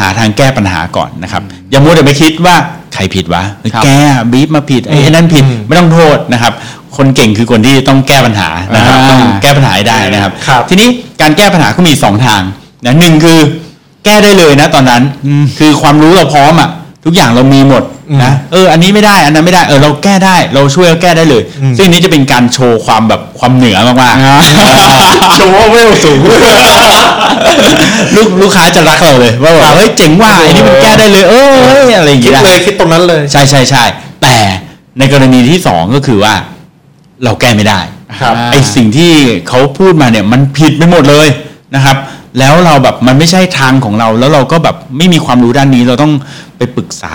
[0.00, 2.56] หาทางแก้ปัญหาก่อนนะครับ อย่ามัวแต่ไปคิดว่า
[2.94, 3.42] ใครผิดวะ
[3.74, 3.88] ครับแก
[4.32, 6.52] บรีฟมาผิดไอ้ไอ้นั่นผิดไม่ต้องโทษนะครับ
[6.96, 10.88] คนเก่งคือคนที่ต้องแก้ปัญหานะครับอ่าต้องแก้ปัญหาให้ได้นะครับครับ ทีนี้
[11.20, 12.42] การแก้ปัญหาก็มีสองทาง
[12.84, 13.38] นะหนึ่งคือ
[14.04, 15.02] แก้ได้เลยนะตอนนั้น
[15.58, 16.70] คือความรู้เราพร้อมอะ
[17.04, 17.82] ทุกอย่างเรามีหมด
[18.24, 21.42] นะเอออันนี้ไม่ได้อันนั้นไม่ได้เออเราแก้ได้เราช่วยเราแก้ได้เลย
[21.76, 26.18] ซึ่งอันนี้จะเป็นการโชว์ความแบบความเหนือมากๆโชว์ว่าเวลสูง
[28.16, 33.84] ลูกลูกค้าจะรักเราเลยว่าแบบเฮ้ยเจ๋งว่าไอ้นี่มันแก้ได้เลยเออเฮ้ยอะไรอย่างคิดเงี้ยเลยคิดตรงนั้นเลยใช่ใช่ใช่
[34.22, 34.36] แต่
[34.98, 36.34] ในกรณีที่สองก็คือว่า
[37.24, 37.80] เราแก้ไม่ได้
[38.20, 39.12] ครับไอสิ่งที่
[39.48, 41.28] เขาพูดมาเนี่ยมันผิดไปหมดเลย
[41.74, 41.96] นะครับ
[42.38, 46.12] แล้วเราแบบมันไม่ใช่ทางของเรา แล้วเราก็แบบไม่มีความรู้ด้านนี้เราต้อง
[46.56, 47.12] ไปปรึกษา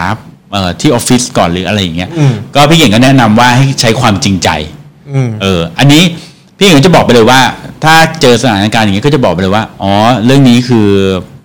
[0.51, 4.49] เอ่อที่ออฟฟิศก่อนหรืออะไรอย่างเงี้ยอืมก็พี่เก่งก็แนะนำว่าให้ใช้ความจริงใจ
[5.13, 6.03] อืมเออ อันนี้
[6.57, 7.39] พี่เก่งจะบอกไปเลยว่า
[7.83, 9.91] ถ้าเจอสถานการณ์อย่างนี้ก็จะบอกไปเลยว่าอ๋อ
[10.25, 10.87] เรื่องนี้คือ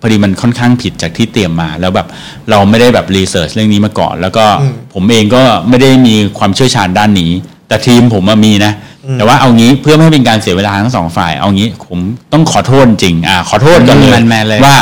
[0.01, 2.07] พอดีมันค่อนข้างผิดจากที่เตรียมมา แล้วแบบ
[2.49, 7.31] เราไม่ได้แบบรีเสิร์ชเรื่องนี้มาก่อน แล้วก็อืมผมเองก็ไม่ได้มีความเชี่ยวชาญด้านนี้
[7.67, 8.73] แต่ทีมผมอะมีนะ
[9.13, 11.99] แต่ว่าเอางี้เพื่อไม่ให้เป็นการเสียเวลาทั้งสองฝ่าย เอางี้ผม
[12.33, 14.77] ต้องขอโทษจริง อ่า ขอโทษกันเลยแมนๆเลยว่า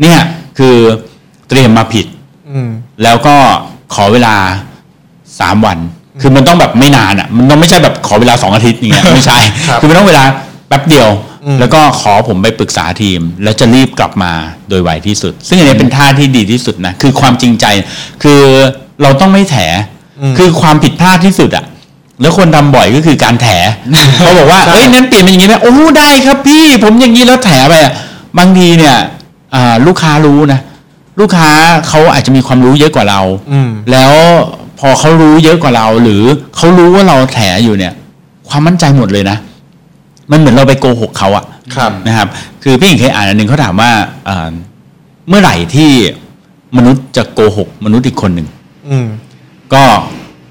[0.00, 0.18] เนี่ย
[0.58, 0.76] คือ
[1.48, 2.06] เตรียมมาผิด
[2.50, 2.70] อืม
[3.02, 3.36] แล้วก็
[3.94, 4.34] ขอเวลา
[5.40, 5.78] สามวัน
[6.20, 10.24] คือมันต้องแบบไม่นานอะ มันต้องไม่ใช่แบบขอเวลาสองอาทิตย์อย่างเงี้ยไม่ใช่ครับคือมันต้องเวลา
[10.68, 11.08] แป๊บเดียว
[11.44, 14.32] อืมแล้วก็ขอผมไปปรึกษาทีม แล้วจะรีบกลับมา
[14.68, 17.66] โดยไวที่สุด ซึ่งอันนี้เป็นท่าที่ดีที่สุดนะคือความจริงใจ
[18.22, 18.40] คือ
[19.02, 19.56] เราต้องไม่แถ
[20.38, 21.64] คือความผิดพลาดที่สุดอะ
[22.20, 23.46] แล้วคนทำบ่อยก็คือการแถ
[24.16, 27.92] เขาบอกว่าเอ้ยนั้นเปลี่ยนเป็นอย่างนี้ไหมโอ้ได้ครับพี่ผมอย่างนี้แล้วแถไปอะ
[28.38, 28.96] บางทีเนี่ย
[29.54, 30.60] อ่าลูกค้ารู้นะ
[31.20, 31.50] ลูกค้า
[31.88, 33.20] เขาอาจจะมีความรู้เยอะกว่าเรา
[33.52, 34.12] อืมแล้ว
[34.78, 36.22] พอเขารู้เยอะกว่าเรา หรือ
[36.56, 37.92] เขารู้ว่าเราแถอยู่เนี่ย
[38.48, 39.36] ความมั่นใจหมดเลยนะ
[40.30, 41.44] มันเหมือนเราไปโกหกเขาอะ
[41.76, 42.28] ครับนะครับ
[42.62, 43.90] คือพี่หญิงเคยอ่านอันหนึ่งเขาถามว่า
[44.26, 44.50] เอ่อ
[45.28, 45.90] เมื่อไหร่ที่
[46.76, 48.46] มนุษย์จะโกหกมนุษย์อีกคนหนึ่ง
[48.88, 49.06] อืม
[49.74, 49.82] ก็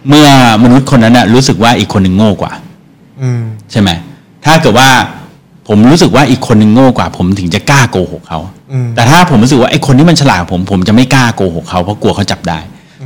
[0.07, 0.27] เมื่อ
[0.63, 2.51] มนุษย์คนนั้นน่ะรู้สึกว่าอีกคนหนึ่งโง่กว่า
[3.21, 3.89] อืมใช่ไหม
[4.45, 4.89] ถ้าเกิดว่า
[5.67, 8.39] ผมรู้สึกว่าอีกคนหนึ่งโง่กว่า ผมถึงจะกล้าโกหกเขา
[8.73, 12.59] อืมแต่ถ้าผมรู้สึกว่าไอ้คนที่มันฉลาดกว่าผมผมจะไม่กล้าโกหกเขาเพราะกลัวเขาจับได้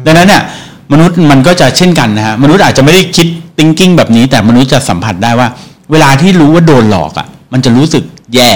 [0.06, 0.42] ดังนั้นเนี่ย
[0.92, 5.48] มนุษย์มันก็จะเช่นกันนะฮะมนุษย์อาจจะไม่ได้คิด thinking แบบนี้ แต่มนุษย์จะสัมผัสได้ว่า
[5.92, 8.04] เวลาที่รู้ว่าโดนหลอกอะ มันจะรู้สึก
[8.36, 8.52] แย่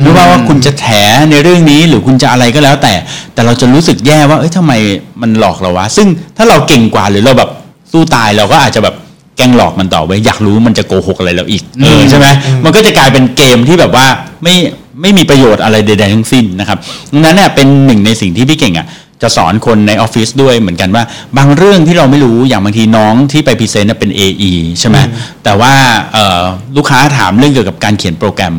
[0.00, 0.86] ไม่ว่าว่าคุณจะแถ
[1.30, 2.94] ในเรื่องนี้หรือคุณจะอะไรก็แล้วแต่
[3.34, 4.72] แต่เราจะรู้สึกแย่ว่าเอ้ยทำไม
[5.20, 7.50] มันหลอกเราวะ ซึ่งถ้าเราเก่งกว่าหรือเราแบบ
[7.92, 8.94] สู้ตายเราก็อาจจะแบบ
[9.36, 12.26] แกล้งหลอกมันต่อไปอยากรู้มันจะโกหกอะไรเราอีกเออใช่ไหม
[12.64, 14.06] มันก็จะกลายเป็นเกมที่แบบว่า
[14.42, 14.54] ไม่
[15.00, 16.78] ไม่มีประโยชน์อะไรใดๆทั้งสิ้นนะครับ
[17.12, 18.86] ดังนั้นเนี่ยเป็นหนึ่งในสิ่งที่พี่เก่งอะ
[19.22, 21.04] จะสอนคนในออฟฟิศด้วยเหมือนกันว่า
[21.36, 24.96] บางเรื่องที่เราไม่รู้อย่างบางทีน้องที่ไปพรีเซนต์น่ะเป็น AE ใช่ไหม
[25.44, 25.72] แต่ว่า
[26.12, 26.42] เอ่อ
[26.76, 28.54] ลูกค้าถามเรื่องเกี่ยวกับการเขียนโปรแกรม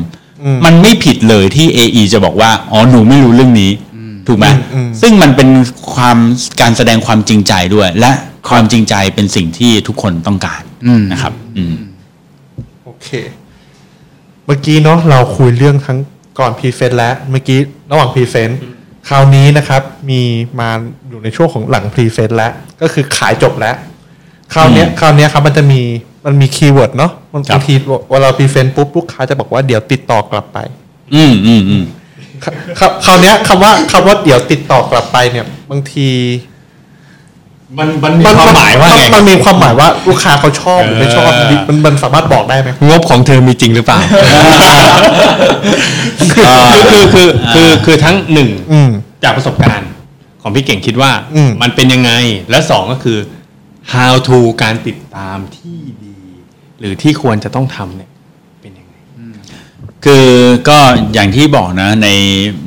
[0.66, 3.72] มันไม่ผิดเลยที่ AE จะบอกว่า อ๋อหนูไม่รู้เรื่องนี้
[4.28, 5.50] ถูกไหมอืมซึ่งมันเป็น
[5.94, 6.18] ความ
[6.62, 8.12] การแสดงความจริงใจด้วยและ
[8.50, 11.76] ความจริงใจเป็นสิ่งที่ทุกคนต้องการอืมนะครับ อืม
[12.84, 13.10] โอเค
[14.46, 16.00] เมื่อกี้เนาะเราคุยเรื่องทั้ง
[16.40, 17.60] ก่อนพรีเซนต์และเมื่อกี้
[17.92, 18.60] ระหว่างพรีเซนต์
[19.10, 20.22] คราวนี้นะครับ มี
[20.60, 20.70] มา
[21.10, 23.76] อยู่ในช่วงของหลังพรีเซนต์แล้ว ก็คือขายจบแล้ว
[24.54, 25.82] คราวเนี้ยอืมคราวเนี้ยครับมันจะมี
[26.26, 27.74] มันมี keyword เนาะมันครับบางที
[28.12, 30.58] เวลาพรีเซนต์ปุ๊บลูกค้าจะบอกว่าเดี๋ยวติดต่อกลับไป
[31.16, 31.84] อืมอืมอืม
[32.44, 36.08] คราวคราวเนี้ยคำว่าคำว่าเดี๋ยวติดต่อกลับไปเนี่ย บางที
[37.78, 41.32] มันมันมีความหมายว่าไงมันมีความหมายว่าลูกค้าเขาชอบหรือไม่ชอบ
[41.68, 44.00] มันมันสามารถบอกได้ไหมงบของเธอมีจริงหรือเปล่า
[46.34, 46.46] คือ
[46.92, 48.90] คือคือคือคือทั้งหนึ่งอืม
[49.24, 49.90] จากประสบการณ์
[50.42, 52.12] ของพี่เก่งคิดว่าอืมมันเป็นยังไง
[52.50, 53.18] และสองก็คือ
[53.94, 56.18] how to การติดตามที่ดี
[56.80, 58.10] หรือที่ควรจะต้องทำเนี่ย
[58.62, 58.96] เป็นยังไง
[60.06, 60.28] คือ
[60.70, 60.80] ก็
[61.14, 62.10] อย่างที่บอกนะใน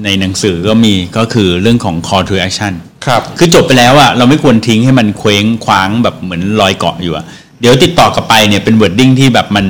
[0.04, 2.74] ในหนังสือก็มีก็คือเรื่องของ call to action
[3.06, 7.24] ครับคือจบไปแล้วอะเราไม่ควรทิ้งให้มันเคว้งคว้างแบบเหมือนลอยเกาะอยู่อะ
[7.60, 9.66] เดี๋ยวติดต่อกลับไปเนี่ยเป็น wording ที่แบบมัน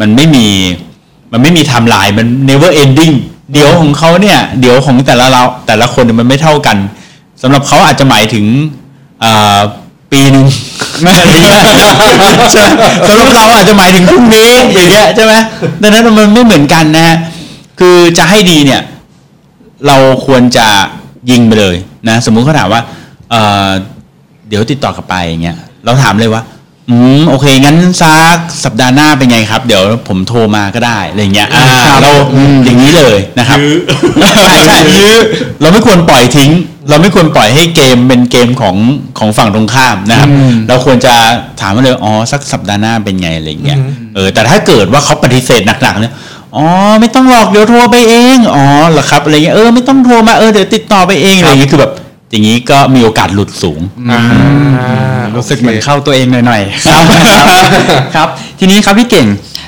[0.00, 0.46] มันไม่มี
[1.32, 3.14] มันไม่มีไทม์ไลน์มัน never ending
[3.52, 6.76] เดี๋ยวของเขาเนี่ย เดี๋ยวของแต่ละเราแต่ละคนมันไม่เท่ากัน
[7.42, 8.46] สำหรับเขาอาจจะหมายถึง
[10.12, 10.46] ปีปีหนึ่ง
[13.08, 15.34] สำหรับเราอาจจะหมายถึงพรุ่งนี้อย่างเงี้ยใช่ไหม
[15.82, 17.16] ดังนั้นมันไม่เหมือนกันนะฮะ
[17.80, 18.82] คือจะให้ดีเนี่ย
[19.86, 20.66] เราควรจะ
[21.30, 21.76] ยิงไปเลย
[22.08, 22.80] นะสมมุติเขาถามว่า
[23.30, 23.70] เอ่อ
[24.48, 26.42] เดี๋ยวติดต่อกลับไปอย่างเงี้ยเราถามเลยว่า
[26.90, 31.66] อืมโอเคงั้นซักสัปดาห์หน้าเป็นไงครับ เดี๋ยวผมโทรมาก็ได้อะไรเงี้ยอ่า
[32.02, 32.12] เรา
[32.64, 33.58] อย่างนี้เลยนะครับ
[34.36, 34.78] ใช่ใช่
[35.60, 36.50] เราไม่ควรปล่อยทิ้ง
[36.88, 38.76] เราไม่ควรปล่อยให้เกมเป็นเกมของ
[39.18, 40.28] ของฝั่งตรงข้ามนะครับ
[40.68, 41.14] เราควรจะ
[41.60, 43.78] ถามมาเลยอ๋อสักสัปดาห์หน้าเป็นไงอะไรเงี้ย
[44.14, 46.12] เออแต่ถ้าเกิดว่าเขาปฏิเสธหนักๆเนี่ย
[46.56, 46.66] อ๋อ
[47.00, 51.92] ไม่ต้องหรอกเดี๋ยวโทรไปเองอ๋อเหรอครับอะไรเงี้ยเออไม่ต้องโทรมาเออเดี๋ยวติดต่อไปเองอะไรเงี้ยคือแบบ
[52.30, 54.22] อย่างนี้ก็มีโอกาสหลุดสูงอ่า
[55.36, 57.02] รู้สึกเหมือนเข้าตัวเองหน่อยๆครับ
[58.14, 59.26] ครับ ทีนี้ครับพี่เก่ง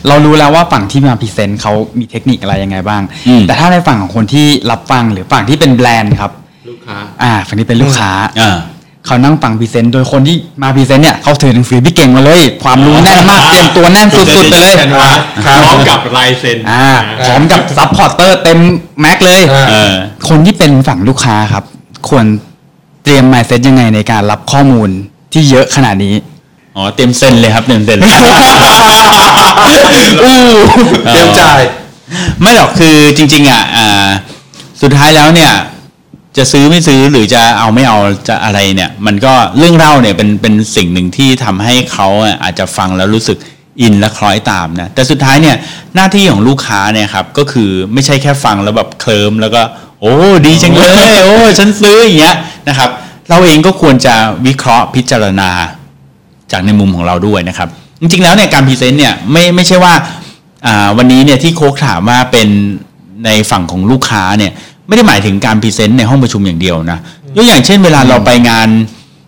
[0.08, 6.32] เรารู้แล้วว่าฝั่งที่มาพรีเซนต์เขามีเทคนิคอะไรยังไงบ้างอืมแต่ถ้าในฝั่งของคนที่รับฟังหรือฝั่งที่เป็นแบรนด์ครับ
[6.68, 8.58] ลูกค้า อ่า ฝั่งที่เป็นลูกค้าอ่า
[9.06, 14.74] เขานั่งฟังพรีเซนต์โดยคนที่มาพรีเซนต์เนี่ยเขาถือหนังสือพี่เก่งมาเลย ความรู้แน่นมากเตรียมตัวแน่นสุดๆไปเลย
[15.44, 16.86] พร้อมกับลายเซ็นอ่า
[17.26, 18.58] พร้อมกับ supporter เต็ม
[19.00, 19.94] max เลยอ่าเออ
[20.28, 21.64] คนที่เป็นฝั่งลูกค้าครับ
[22.08, 22.24] ควร
[23.04, 24.88] เตรียม mindset ยังไงในการรับข้อมูล
[25.32, 26.14] ที่เยอะขนาดนี้
[26.76, 27.98] อ๋อเต็มเซ็นเลยครับเต็มเซ็น
[30.22, 30.38] อู้
[31.10, 31.60] เตรียมจ่าย
[32.40, 34.08] ไม่หรอกคือจริง ๆอะอ่า
[34.82, 35.52] สุดท้ายแล้วเนี่ย
[36.36, 43.38] จะซื้อไม่ซื้อหรือจะเอาไม่เอาจะอะไรเนี่ย มันก็เรื่องเล่าเนี่ยเป็นเป็นสิ่งหนึ่งที่ทำให้เขาอะอาจจะฟังแล้วรู้สึก
[43.80, 45.56] อินและคล้อยตามนะแต่สุดท้ายเนี่ย
[45.94, 49.62] หน้าที่ของลูกค้าเนี่ยครับก็คือไม่ใช่แค่ฟังแล้วแบบเคลิมแล้วก็
[50.00, 50.14] โอ้
[50.46, 52.36] ดีจังเลย โอ้ฉันซื้ออย่างเงี้ย
[52.68, 52.90] นะครับ
[53.28, 54.14] เราเองก็ควรจะ
[54.46, 55.50] วิเคราะห์พิจารณา
[56.52, 57.68] จากในมุมของเราด้วยนะครับ
[58.00, 59.94] จริงๆแล้วเนี่ยการพรีเซนต์เนี่ยไม่ไม่ใช่ว่า
[60.66, 62.48] อ่าวันนี้เนี่ยที่โค้กถามว่าเป็น
[63.24, 64.52] ในฝั่งของลูกค้าเนี่ย
[64.88, 66.98] ไม่ได้หมายถึงการพรีเซนต์ในห้องประชุมอย่างเดียวนะ
[67.36, 68.68] ยกอย่างเช่นเวลาเราไปงาน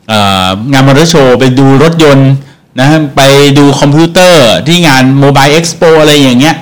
[0.08, 2.30] เอ่องานมอเตอร์โชว์ไปดูรถยนต์
[2.78, 3.22] นะฮะไป
[3.58, 6.56] ดูคอมพิวเตอร์ที่งานโมบายเอ็กซ์โปอะไรอย่างเงี้ย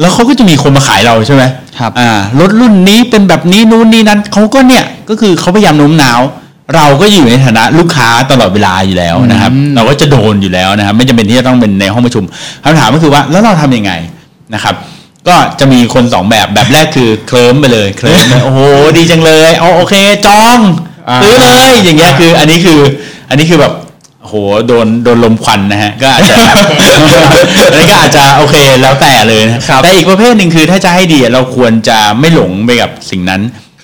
[0.00, 1.42] แล้วเขาก็จะมีคนมาขายเราใช่ไหม
[1.78, 6.20] ครับอ่ารถรุ่นนี้เป็นแบบนี้นู้นนี่นั้นเขาก็เนี่ยก็คือเขาพยายามโน้มน้าว
[6.74, 12.24] เราก็อยู่ในฐานะลูกค้าตลอดเวลาอยู่แล้วนะครับ เราก็จะโดนอยู่แล้วนะครับ ไม่จำเป็นที่จะต้องเป็นในห้องประชุม
[12.64, 13.92] คำถามก็คือว่าแล้วเราทำยังไง
[14.54, 14.74] นะครับ
[15.28, 18.60] ก็จะมีคนสองแบบแบบแรกคือเคลิ้มไปเลยเคลิ้มเลยโอ้โห
[18.96, 19.94] ดีจังเลยเอาโอเค
[20.26, 20.58] จอง
[21.22, 22.80] ซื้อเลยอย่างเงี้ยคือ อันนี้คือ
[23.28, 23.72] อันนี้คือแบบ
[24.20, 24.34] โอ้โห
[24.68, 26.34] โดนโดนลมควันนะฮะ ก็อาจจะ
[27.70, 33.42] อันนี้ก็อาจจะโอเคแล้วแต่เลยนะครับแต่อีกประเภทหนึ่งคือถ้าจะให้ดีอะเราควรจะไม่หลงไปกับสิ่งนั้น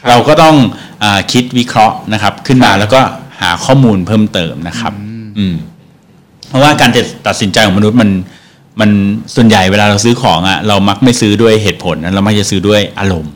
[0.08, 0.54] เราก็ต้อง
[1.02, 3.00] อาคิดวิเคราะห์นะครับ ขึ้นมาแล้วก็
[3.40, 4.92] หาข้อมูลเพิ่มเติมนะครับ
[5.38, 5.54] อืม
[6.48, 6.90] เพราะว่าการ
[7.26, 8.10] ตัดสินใจของมนุษย์มัน
[8.80, 8.90] มัน
[9.34, 13.32] ส่วนใหญ่เวลาเราซื้อของอะเรามักไม่ซื้อด้วยเหตุผลนะเรามักจะซื้อด้วยอารมณ์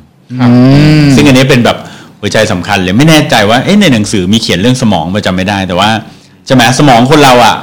[1.15, 1.79] ซึ่งอันนี้เป็นแบบ
[2.21, 5.91] หัวใจสำคัญเลยไม่แน่ใจว่าเอ๊ะในหนังสือมีเขียนเรื่องสมองประจำไม่ได้ แต่ว่า
[6.49, 7.57] จะหมายสมองคนเราอะ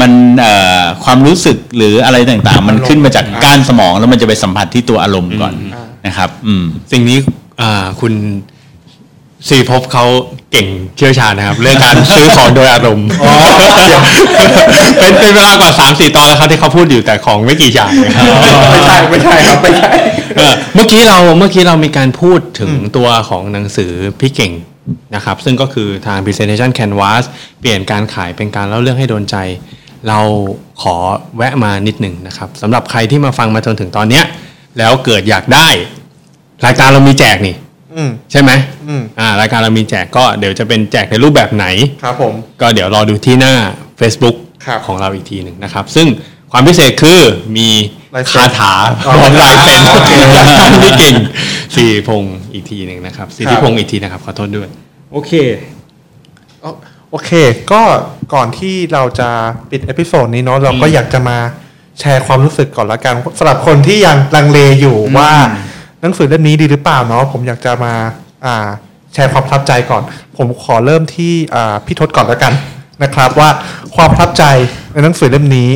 [0.00, 5.54] มันเอ่อความรู้สึกหรืออะไรต่างๆ มันขึ้นมาจากก้านสมองแล้วมันจะไปสัมผัสที่ตัวอารมณ์ก่อน
[6.06, 7.18] นะครับ อืมสิ่งนี้
[7.60, 8.14] อ่าคุณ
[9.48, 10.04] สีภพเขา
[10.52, 13.08] เก่งเชี่ยวชาญนะครับ เรื่องการซื้อของโดยอารมณ์
[15.00, 18.26] เป็นเป็นเวลากว่าสามสี่ตอนแล้วครับที่เขาพูดอยู่แต่ของไม่กี่อย่างนะครับ
[18.70, 19.90] ไม่ใช่ไม่ใช่ครับไม่ใช่
[20.36, 24.52] เออเมื่อกี้เราเมื่อกี้เรามีการพูดถึงตัวของหนังสือพี่เก่ง
[25.14, 27.24] นะครับ ซึ่งก็คือทาง presentation canvas
[27.60, 29.36] เปลี่ยนการขายเป็นการเล่าเรื่องให้โดนใจ
[30.08, 30.18] เรา
[30.82, 30.96] ขอ
[31.36, 34.24] แวะมานิดหนึ่งนะครับสำหรับใครที่มาฟังมาจนถึงตอนเนี้ย
[34.78, 35.68] แล้วเกิดอยากได้
[36.66, 37.71] รายการเรามีแจกนี่อืม
[38.30, 38.50] ใช่ไหม
[38.88, 41.66] อืมอ่ารายการเรามีแจกก็เดี๋ยวจะเป็นแจกในรูปแบบไหน
[42.02, 43.54] ครับผมก็เดี๋ยวรอดูที่หน้า
[44.00, 46.06] Facebook ครับของเราอีกทีหนึ่งนะครับ ซึ่ง
[46.52, 47.20] ความพิเศษคือ
[47.56, 47.68] มี
[48.14, 48.72] ลายเซ็นคาถา
[49.04, 51.14] พร้อมลายเซ็นโอเคจากท่านพี่เก่ง
[51.74, 54.68] สีพงศ์อีกทีหนึ่งนะครับสิทธิพงศ์อีกทีนะครับขอโทษด้วย
[55.12, 55.32] โอเค
[56.62, 56.66] โอ
[57.10, 57.30] โอเค
[57.72, 57.82] ก็
[58.34, 59.30] ก่อนที่เราจะ
[59.70, 61.38] ปิด episode นี้เนาะเราก็อยากจะมา
[62.00, 65.30] แชร์ความรู้สึกก่อนละกันสำหรับคนที่ยังลังเลอยู่ว่า
[66.02, 67.92] หนังสือเล่มนี้ดีหรือเปล่าเนาะผมอยากจะมา
[68.46, 68.68] อ่า
[69.12, 70.02] แชร์ความประทับใจก่อน
[70.36, 72.52] ผมขอเริ่มที่อ่าพี่ทศก่อนละกัน
[73.02, 73.48] นะครับ ว่า
[73.96, 74.44] ความประทับใจ
[74.92, 75.70] ในหนังสือเล่มนี้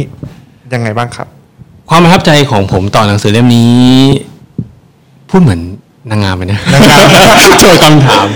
[0.75, 1.27] ยังไงบ้างครับ
[1.91, 3.87] ความประทับใจของผมต่อหนังสือเล่มนี้
[5.31, 5.61] พูดเหมือน
[6.11, 7.05] นางงามเลยนะนางงาม
[7.63, 8.27] ช่วยคำถาม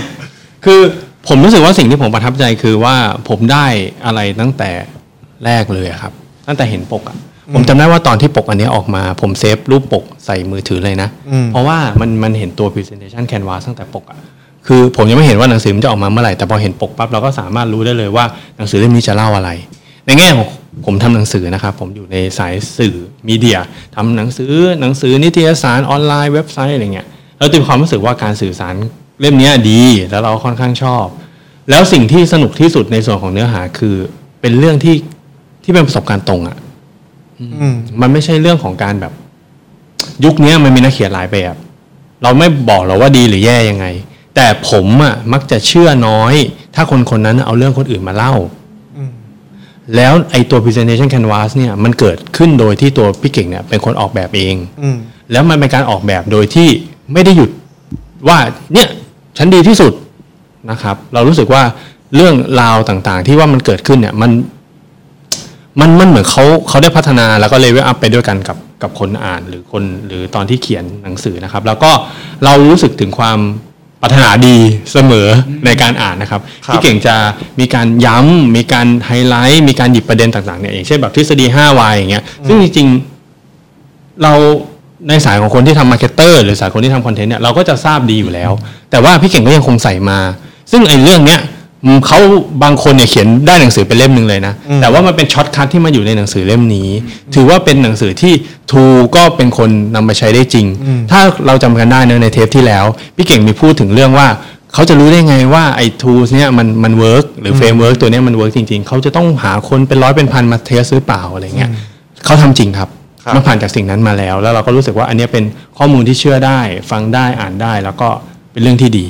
[0.65, 0.79] คือ
[1.27, 2.95] ผมรู้สึกว่าสิ่งที่ผมประทับใจคือว่า
[3.29, 3.65] ผมได้
[4.05, 4.71] อะไรตั้งแต่
[5.45, 6.13] แรกเลยอะครับ
[6.47, 7.17] ตั้งแต่เห็นปกอะ
[7.53, 14.19] ผมจำได้ว่าตอนที่ปกอันนี้ออกมา ผมเซฟรูปปกใส่มือถือเลยนะอืมเพราะว่ามันมันเห็นตัว presentation canvas ตั้งแต่ปกอะ
[14.67, 18.25] คือผมยังไม่เห็นว่าหนังสือมันจะออกมาเมื่อไหร่แต่พอเห็นปกปั๊บเราก็สามารถรู้ได้เลยว่า
[18.57, 19.49] หนังสือเล่มนี้จะเล่าอะไร
[20.05, 20.47] ในแง่ของ
[20.85, 22.95] ผมทำหนังสือนะครับ ผมอยู่ในสายสื่อ
[23.27, 23.59] มีเดีย
[23.95, 24.51] ทำหนังสือ
[24.81, 28.75] หนังสือนิตยสารออนไลน์เว็บไซต์อะไรเงี้ยเราตีความรู้สึกว่าการสื่อสาร
[29.21, 31.05] เล่มเนี้ยดีแล้วเราค่อนข้างชอบ
[31.69, 33.95] แล้วสิ่งที่สนุกที่สุดในส่วนของเนื้อหาคือ
[34.41, 34.95] เป็นเรื่องที่
[35.63, 36.70] ที่เป็นประสบการณ์ตรงอะอื
[37.73, 39.13] มมันไม่ใช่เรื่องของการแบบ
[40.25, 41.55] ยุคเนี้ยมันมีนักเขียนหลายแบบ
[42.23, 43.85] เราไม่บอกหรอกว่าดีหรือแย่ยังไง
[44.35, 46.33] แต่ผมอะมักจะเชื่อน้อย
[46.75, 48.33] ถ้าคนคนนั้นเอาเรื่องคนอื่นมาเล่า
[48.97, 49.11] อืม
[49.95, 54.97] แล้วไอตัว presentation canvas เนี่ยมันเกิดขึ้นโดยที่ตัวพี่เก่งเนี่ยเป็นคนออกแบบเองอืม
[55.31, 56.69] แล้วมันเป็นการออกแบบโดยที่
[57.13, 57.49] ไม่ได้หยุด
[58.27, 58.37] ว่า
[58.73, 58.87] เนี่ย
[59.37, 59.93] ฉันดีที่สุด
[60.71, 61.63] นะครับ เรารู้สึกว่า
[62.15, 64.31] เรื่องราวต่างๆ ที่ว่ามันเกิดขึ้นเนี่ยมัน
[65.79, 71.91] มันมันเหมือนเขาเขาได้พัฒนาแล้วก็เลเวลอัพไปด้วยกันกับกับคนอ่านหรือคนหรือตอนที่เขียนหนังสือนะครับ แล้วก็
[72.43, 73.39] เรารู้สึกถึงความ
[74.01, 74.57] ปรารถนาดี
[74.91, 75.27] เสมอ
[75.65, 77.15] ในการอ่านนะครับครับพี่เก่งจะ
[77.59, 84.33] มีการย้ำมีการไฮไลท์ มีการหยิบประเด็นต่างๆเนี่ยอย่างเช่นแบบทฤษฎี 5Y อย่างเงี้ยซึ่งจริงๆเรา
[85.09, 88.51] ในสายของคนที่ทำ marketer หรือสายคนที่ทำคอนเทนต์เนี่ยเราก็จะทราบดีอยู่แล้ว
[88.91, 90.19] แต่ว่าพี่เก่งก็ยังคงใส่มา
[90.71, 91.60] ซึ่งไอ้เรื่องเนี้ยอืม
[92.07, 92.19] เขา
[92.63, 96.89] บางคนเนี่ยเขียนได้หนังสือเป็นเล่มหนึ่งเลยนะ แต่ว่ามันเป็น shortcut ที่มาอยู่ในหนังสือเล่มนี้
[97.35, 98.33] ถือว่าเป็นหนังสือที่
[98.71, 98.83] ทู
[99.15, 100.65] ก็เป็นคนนำมาใช้ได้จริง
[101.11, 104.27] ถ้าเราจำกันได้เนอะในเทปที่แล้ว พี่เก่งมีพูดถึงเรื่องว่า
[104.73, 111.69] เขาจะรู้ได้ไงว่าไอ้ tools เนี่ยมันมัน work หรือ framework ตัวเนี้ยมัน work จริง ๆ เขาจะต้องหาคนเป็นร้อยเป็นพันมา test หรือเปล่าอะไรเงี้ย
[112.25, 112.89] เขาทำจริงครับ
[113.23, 115.43] ครับมันผ่านจากสิ่งนั้นมาแล้ว แล้วเราก็รู้สึกว่าอันเนี้ยเป็น
[115.77, 116.59] ข้อมูลที่เชื่อได้
[116.91, 118.09] ฟังได้อ่านได้แล้วก็
[118.51, 119.05] เป็นเรื่องที่ดี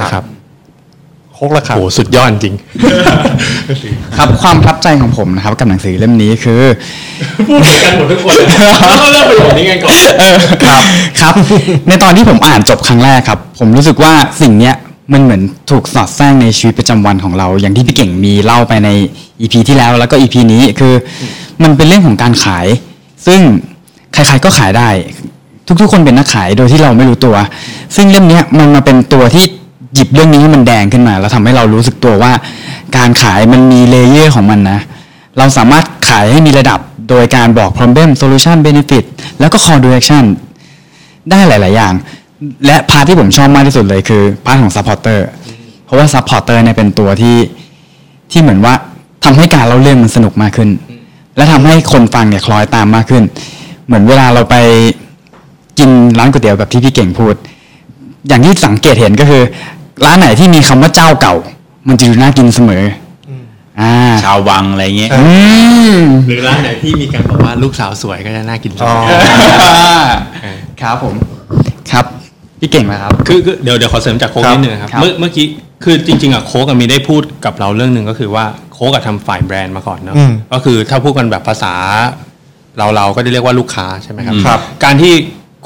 [0.00, 0.24] นะครับ
[1.38, 2.54] โค้กละครับโหสุดยอดจริง
[4.16, 6.62] ครับความประทับใจของผมนะครับกับหนังสือเล่มนี้คือ
[7.48, 8.36] พูดเหมือนกันหมดทุกคน
[8.98, 10.82] เราเริ่มประโยคนี้กันก่อนเออครับ
[11.20, 11.34] ครับ
[11.88, 14.74] ในตอนที่ผมอ่านจบครั้งแรกครับ ผมรู้สึกว่าสิ่งเนี้ย
[15.12, 18.88] มันเหมือนถูกสอดแทรกในชีวิตประจำวันของเรา อย่างที่พี่เก่งมีเล่าไปใน
[19.40, 20.94] EP ที่แล้วแล้วก็ EP นี้คือ
[21.62, 22.66] มันเป็นเรื่องของการขาย
[23.26, 23.40] ซึ่ง
[24.12, 24.88] ใครๆก็ขายได้
[25.80, 27.36] ทุกๆ คนเป็นนักขายโดยที่เราไม่รู้ตัว
[27.96, 29.44] ซึ่งเล่มเนี้ยมันมาเป็นตัวที่
[29.98, 32.32] หยิบเรื่องนี้ให้มันแดงขึ้นมา แล้วทำให้เรารู้สึกตัวว่า
[32.96, 34.78] การขายมันมี layer ของมันนะ
[35.38, 39.04] เราสามารถขายให้มีระดับโดยการบอก problem solution benefit
[39.40, 40.24] แล้วก็ call to action
[41.30, 41.94] ได้หลาย ๆ อย่าง
[42.66, 45.18] และ part ที่ผมชอบมากที่สุดเลยคือ part ของ supporter
[45.84, 47.36] เพราะว่า supporter เนี่ยเป็นตัวที่
[48.32, 48.74] ที่เหมือนว่า
[49.24, 50.70] ทำให้การเล่าเรื่องมันสนุกมากขึ้น
[51.36, 53.24] และทำให้คนฟังเนี่ยคล้อยตามมากขึ้น
[53.86, 54.56] เหมือนเวลาเราไป
[55.78, 57.34] กินร้านก๋วยเตี๋ยวแบบที่พี่เก่งพูด
[58.28, 59.42] อย่างที่สังเกตเห็นก็คือ
[60.04, 61.34] ร้านไหนที่มีคำว่าเจ้าเก่า
[61.88, 62.84] มันจะดูน่ากินเสมอ
[63.28, 63.30] อ
[63.80, 63.92] อ่า
[64.24, 65.24] ชาววังอะไรเงี้ย อื
[65.98, 68.94] มหรือร้านไหนที่มีการบอกว่าลูกสาวสวยก็จะน่ากินอ๋อ
[70.80, 71.14] ครับผม
[71.92, 72.04] ครับ
[72.60, 75.46] พี่เก่งนะครับ คือคือเดี๋ยวเดี๋ยวขอเสริมจากโค้กครับนิดนึงนะครับครับ เมื่อเมื่อกี้
[75.84, 81.74] คือจริง ๆอะโค้กอะมีได้พูดกับเราเรื่องหนึ่งก็คือว่าโค้กอะทำฝ่ายแบรนด์มาก่อนเนาะอืมก็คือถ้าพูดกันแบบภาษา
[82.78, 85.12] เราเราก็จะเรียกว่าลูกค้าใช่ไหมครับ ครับ การที่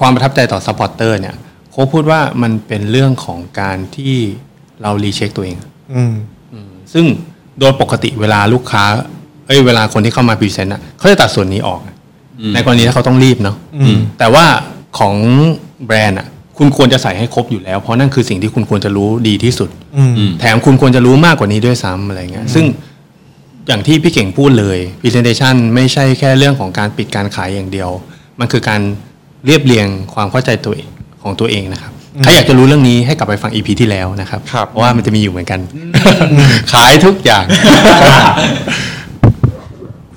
[0.01, 1.35] ความประทับใจต่อ supporter เนี่ย
[1.73, 4.15] โค้กพูดว่ามันเป็นเรื่องของการที่
[4.83, 5.57] เรา recheck ตัวเอง
[5.95, 6.15] อืม
[6.93, 7.05] ซึ่ง
[7.61, 8.85] โดยปกติเวลาลูกค้า
[9.47, 11.81] เอ้ยเวลาคนที่เข้ามา present อะเขาจะตัดส่วนนี้ออก
[12.55, 14.47] ในกรณีถ้าเขาต้องรีบเนาะอืมแต่ว่า
[14.99, 15.15] ของ
[15.87, 16.27] แบรนด์อะ
[16.59, 22.65] คุณควรจะใส่ให้ครบอยู่แล้ว เพราะนั่นคือสิ่งที่คุณควรจะรู้ดีที่สุดอืมแถมคุณควรจะรู้มากกว่านี้ด้วยซ้ำอะไรเงี้ย ซึ่ง
[23.67, 27.91] อย่างที่พี่เก่งพูดเลย Presentation ไม่ใช่แค่เรื่องของการปิดการขายอย่างเดียว
[28.41, 28.81] มันคือการ
[29.47, 30.89] เรียบเรียงความเข้าใจตัวเอง
[31.23, 35.61] ของตัวเองนะครับใครอยากจะรู้เรื่องนี้ให้กลับไปฟัง EP ที่แล้วนะครับครับเพราะว่ามันจะมีอยู่เหมือนกัน
[36.73, 37.45] ขายทุกอย่าง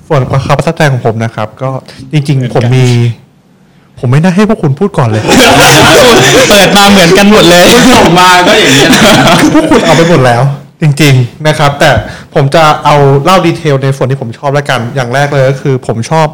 [0.08, 1.70] ส่วนความประทับใจของผมนะครับ ก็
[2.12, 2.86] จริง ๆ ผมมี
[3.98, 5.22] ผมไม่น่าให้พวกคุณพูดก่อนเลย
[6.48, 8.88] เปิดมาเหมือนกันหมดเลยส่งมาก็อย่างนี้ย
[9.40, 10.42] คือพวกคุณเอาไปหมดแล้ว
[10.82, 11.90] จริง ๆนะครับ แต่
[12.34, 16.26] ผมจะเอาเล่าดีเทลในส่วนที่ผมชอบแล้วกัน อย่างแรกเลยก็คือ ผมชอบ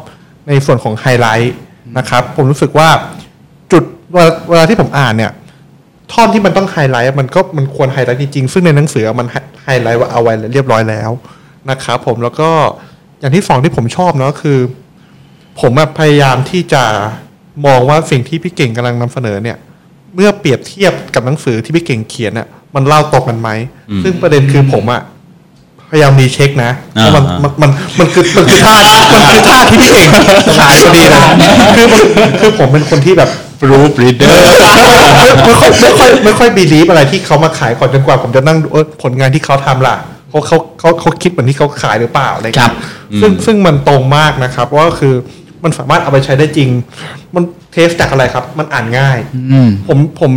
[0.47, 1.55] ในส่วนของไฮไลท์
[1.97, 2.89] นะครับ ผมรู้สึกว่า
[3.21, 3.22] จุด
[4.13, 5.31] เวลาเวลาที่ผมอ่านเนี่ย
[6.11, 9.27] ท่อนที่มันต้องไฮไลท์มันก็มันควรไฮไลท์จริงๆซึ่งในหนังสือมัน
[9.63, 11.09] ไฮไลท์ว่าเอาไว้เรียบร้อยแล้ว
[11.69, 12.49] นะครับผมแล้วก็
[13.19, 14.59] อย่างที่สองที่ผมชอบเนาะคือ
[15.61, 16.83] ผมอะพยายามที่จะ
[17.65, 19.57] มองว่าสิ่งที่พี่เก่งกำลังนำเสนอเนี่ย
[20.15, 23.49] เมื่อเปรียบเทียบกับหนังสือที่พี่เก่งเขียนอะมันเล่าตรงกันไหม
[24.03, 25.01] ซึ่งประเด็นคือผมอะ
[25.89, 28.75] พยายามรีเช็คนะเพราะมันอ่ามันมันมันคือมันคือท่า
[29.13, 30.09] มันคือท่าที่พี่เก่ง
[30.59, 31.23] ขายพอดีนะ
[31.75, 33.29] คือมันคือผมเป็นคนที่แบบ
[33.69, 34.33] รูปรีเดอร์
[35.45, 39.95] ไม่ค่อยไม่ค่อยไม่ค่อยบีลีฟอะไรที่เขามาขายก่อนจนกว่าผมจะนั่งดูเออผลงานที่เขาทำล่ะ
[40.29, 42.73] เขาเขาเขาเขาคิดเหมือนที่เขาขายหรือเปล่าอะไรครัเงี้บย
[43.21, 45.13] ซึ่งซึ่งมันตรงมากนะครับว่าคือ
[45.63, 46.69] มันสามารถเอาไปใช้ได้จริง
[47.35, 49.17] มันเทสจากอะไรครับ มันอ่านง่าย
[49.51, 50.31] อืมผมผม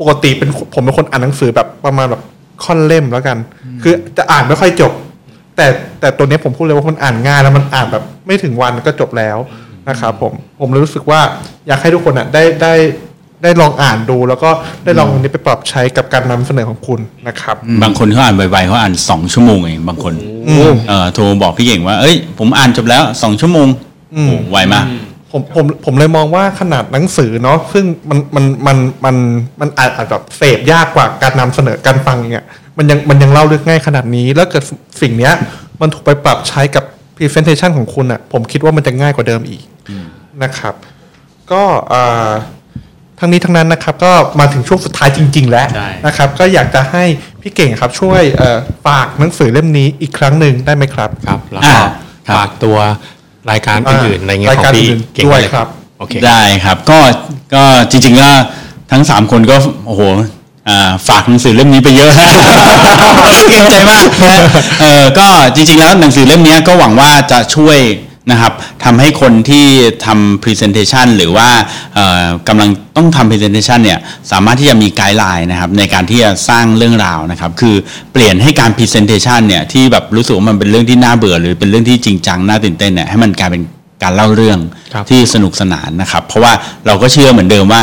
[0.00, 2.22] ปกติเป็นผมเป็นคนอ่านหนังสือแบบประมาณแบบ
[2.64, 3.38] ค่อนเล่มแล้วกัน
[3.82, 4.92] คือจะอ่านไม่ค่อยจบ
[5.56, 5.66] แต่
[6.00, 9.38] แต่ตัวเนี้ยผมพูดเลยว่ามันอ่านง่ายแล้วมันอ่านแบบไม่ถึงวันก็จบแล้ว
[9.88, 11.20] นะครับผมผมเลยรู้สึกว่า
[11.66, 12.74] อยากให้ทุกคนอะได้ได้
[13.42, 14.50] ได้ลองอ่านดูแล้วก็
[14.84, 20.14] ได้ลองอันนี้ไปปรับใช้กับการนำเสนอของคุณนะครับ บางคนเขาอ่านไวๆเขาอ่านสองชั่วโมงเองบางคน
[20.88, 23.68] เอ่อโทรบอกพี่เก่งว่าเอ้ยผมอ่านจบแล้วสองชั่วโมง
[24.12, 24.86] โอ้ไวมาก
[25.32, 29.16] ผมผมผมเลยมองว่าขนาดหนังสือเนาะซึ่งมันมันมันมัน
[29.60, 32.44] มันอาจอาจแบบเสพยากกว่าการนำเสนอการฟังเนี่ย
[32.78, 34.64] มันยังมันยังเล่าเรื่องง่ายขนาดนี้ แล้วเกิด
[35.02, 35.34] สิ่งเนี้ย
[35.80, 36.84] มันถูกไปปรับใช้กับ
[37.18, 39.62] presentation ของคุณอะ่ะผมคิดว่ามันจะง่ายกว่าเดิมอีก
[40.42, 40.74] นะครับ
[41.52, 41.62] ก็
[41.92, 42.30] อ่า
[43.18, 47.04] ทั้งนี้ทั้งนั้นนะครับก็มาถึงช่วงสุดท้ายจริง ๆ แล้วใช่นะครับ ก็อยากจะให้
[47.42, 51.80] พี่เก่งครับช่วยเอ่อฝากหนังสือเล่มนี้อีกครั้งหนึ่งได้ไหมครับครับแล้วอ่าก็
[52.28, 52.76] ครับฝากตัว
[53.50, 56.98] รายการอื่นๆอะไรเงี้ยรายของการพี่อื่นเก่งด้วยเลยครับโอเคได้ครับ ก็
[57.54, 58.30] ก็จริงๆก็
[58.92, 59.56] ทั้งสามคนก็
[59.86, 60.18] โอ้โหอ่า
[61.08, 62.10] ฝากหนังสือเล่มนี้ไปเยอะ
[63.50, 64.36] เก่งใจมากนะ
[64.80, 67.78] เออก็จริงๆแล้วหนังสือเล่มนี้ก็หวังว่าจะช่วย
[68.30, 68.52] นะครับ
[68.84, 69.66] ทำให้คนที่
[70.06, 71.48] ทำ presentation หรือว่า
[71.94, 73.98] เอ่อกำลังต้องทำ presentation เนี่ย
[74.30, 77.74] สามารถที่จะมีไกด์ไลน์นะครับในการที่จะสร้างเรื่องราวนะครับคือ
[78.12, 83.62] เปลี่ยนให้การ presentation เนี่ยที่แบบรู้สึกว่ามันเป็นเรื่องที่น่าเบื่อ หรือเป็นเรื่องที่จริงจังน่าตื่นเต้นเนี่ยให้มันกลายเป็น
[84.02, 84.58] การเล่าเรื่อง
[84.94, 86.52] ครับที่สนุกสนานนะครับ เพราะว่า
[86.86, 87.82] เราก็เชื่อเหมือนเดิมว่า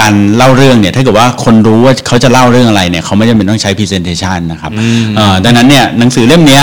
[0.00, 4.72] การเล่าเรื่องเนี่ยถ้าเกิดว่าคนรู้ว่าเขาจะเล่าเรื่องอะไรเนี่ยเขาไม่จำเป็นต้องใช้ presentation นะครับ
[5.16, 6.62] เอ่อดังนั้นเนี่ยหนังสือเล่มเนี้ย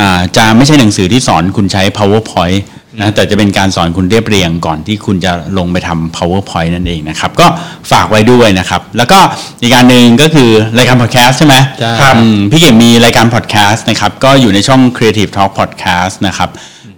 [0.00, 2.60] อ่าจะไม่ใช่หนังสือที่สอนคุณใช้ powerpoint
[3.00, 7.46] นะแต่จะเป็นการสอนคุณเรียบเรียงก่อนที่คุณจะลงไปทำ powerpoint นั่นเองนะครับ ก็
[7.90, 9.18] ฝากไว้ด้วยนะครับ แล้วก็
[9.62, 16.50] อีกการหนึ่งก็คือรายการ podcast ใช่ไหมใช่ครับอืมพี่เก่งมีรายการ podcast นะครับ ก็อยู่ในช่อง Creative Talk Podcast นะครับ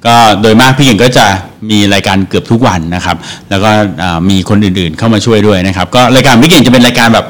[0.07, 1.27] ก็โดยมากพี่เก่งก็จะ
[1.71, 3.17] มีรายการเกือบทุกวันนะครับ
[3.51, 3.71] แล้วก็
[4.03, 7.27] อ่ามีคนอื่นๆเข้ามาช่วยด้วยนะครับ ก็รายการพี่เก่งจะเป็นรายการแบบ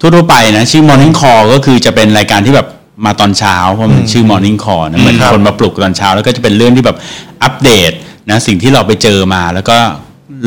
[0.00, 2.68] ทั่วๆไปนะชื่อ Morning Call ก็คือจะเป็นรายการที่แบบ
[3.04, 6.96] มาตอนเช้าเพราะมันชื่อ Morning Call นะเหมือนครับคนมาปลุกตอนเช้า แล้วก็จะเป็นเรื่องที่แบบ
[7.42, 7.92] อัปเดต
[8.30, 9.76] นะสิ่งที่เราไปเจอมาแล้วก็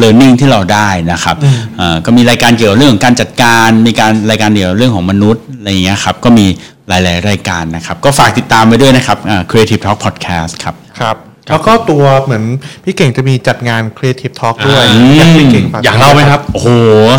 [0.01, 1.35] learning ที่เราได้นะครับ
[1.77, 6.45] เอ่อก็มีรายการเกี่ยวกับเรื่องของการจัดการมีการรายการเกี่ยวกับเรื่องของมนุษย์อะไรอย่างเงี้ยครับก็มี
[6.87, 11.17] หลาย ๆ รายการนะครับ ก็ฝากติดตามไปด้วยนะครับอ่า Creative Talk Podcast ครับครับ
[11.49, 12.43] แล้วก็ตัวเหมือน
[12.83, 16.67] พี่เก่งจะมีจัดงาน Creative Talk ด้วยอืมอยากให้พี่เก่งฝอยากเล่าไหมครับ โอ้โห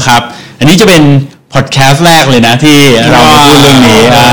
[0.08, 0.22] ครับ
[0.58, 1.02] อันนี้จะเป็น
[1.54, 2.78] พอดแคสต์แรกเลยนะที่
[3.12, 4.26] เรามาพูดเรื่องนี้อ่า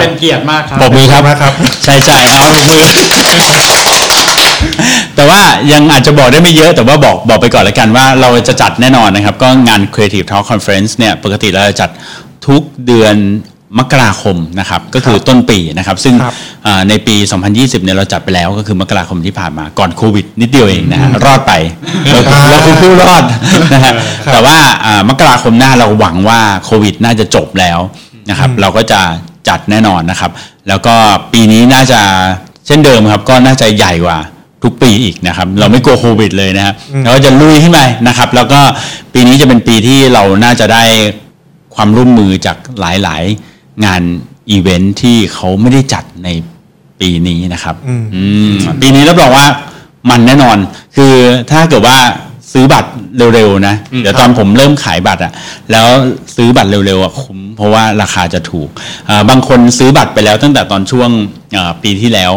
[0.00, 1.52] เป็นเกียรติมากครับปรบมือครับนะครับ
[1.84, 2.82] ใช่ใช่เอาปรบมือ
[5.16, 5.40] แต่ว่า
[5.72, 11.90] ยังอาจจะบอกได้ไม่เยอะ แต่ว่าบอกบอกไปก่อนแล้วกันว่าเราจะจัดแน่นอนนะครับ ก็งาน Creative Talk Conference เนี่ย ปกติเราจะจัด
[12.46, 13.16] ทุกเดือน
[13.78, 16.34] มกราคมนะครับก็คือต้นปีนะครับ ซึ่งครับ
[16.66, 17.14] อ่าในปี
[17.50, 21.52] 2020เนี่ยเราจัดไปแล้วก็คือมกราคมที่ผ่านมาก่อนโควิด นิดเดียวเองนะฮะรอดไป
[22.10, 22.20] เรา
[22.50, 23.24] เราคือผู้รอด
[23.74, 23.92] นะฮะ
[24.32, 27.78] แต่ว่าอ่ามกราคมหน้าเราหวังว่าโควิดน่าจะจบแล้ว
[28.30, 29.00] นะครับ เราก็จะ
[29.48, 30.30] จัดแน่นอนนะครับ
[30.68, 30.94] แล้วก็
[31.32, 32.00] ปีนี้น่าจะ
[32.66, 34.18] เช่นเดิมครับ ก็น่าจะใหญ่กว่า
[34.62, 38.60] ทุกปีอีกนะครับ เราไม่กลัวโควิดเลยนะครับเราก็จะลุยขึ้นไปนะครับ แล้วก็
[39.14, 40.84] ปีนี้จะเป็นปีที่เราน่าจะได้
[41.74, 43.53] ความร่วมมือจากหลายๆ
[43.84, 44.02] งาน
[44.50, 46.28] อีเวนท์ที่เขาไม่ได้จัดใน
[47.00, 47.94] ปีนี้นะครับอื
[48.48, 49.46] มปีนี้รับรองว่า
[50.10, 50.56] มันแน่นอน
[50.96, 51.14] คือ
[51.50, 51.98] ถ้าเกิดว่า
[52.52, 52.90] ซื้อบัตร
[53.34, 55.32] เร็วๆนะเดี๋ยวตอนผมเริ่มขายบัตรอะ
[55.70, 55.86] แล้ว
[56.36, 58.68] ซื้อบัตรเร็วๆอะคุ้มเพราะว่าราคาจะถูก
[59.08, 61.10] อ่าบางคนซื้อบัตรไปแล้วตั้งแต่ตอนช่วง
[61.56, 62.32] อ่าปีที่แล้ว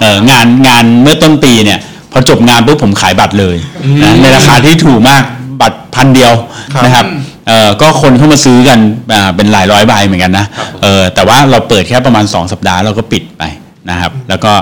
[0.00, 1.78] เอ่องานงานเมื่อต้นปีเนี่ย
[2.12, 3.56] พอจบงานปุ๊บผมขายบัตรเลย
[4.02, 5.22] นะในราคาที่ถูกมาก
[5.62, 6.32] บัตรพันเดียว
[6.74, 7.06] ครับนะครับ
[7.50, 8.78] เอ่อก็คนเข้ามาซื้อกัน
[9.14, 10.46] อ่าเป็นหลายร้อยใบเหมือนกันนะ
[10.82, 13.42] เออแต่ว่าเราเปิดแค่ประมาณ 2 สัปดาห์เราก็ปิดไป
[13.90, 14.52] นะครับ แล้วก็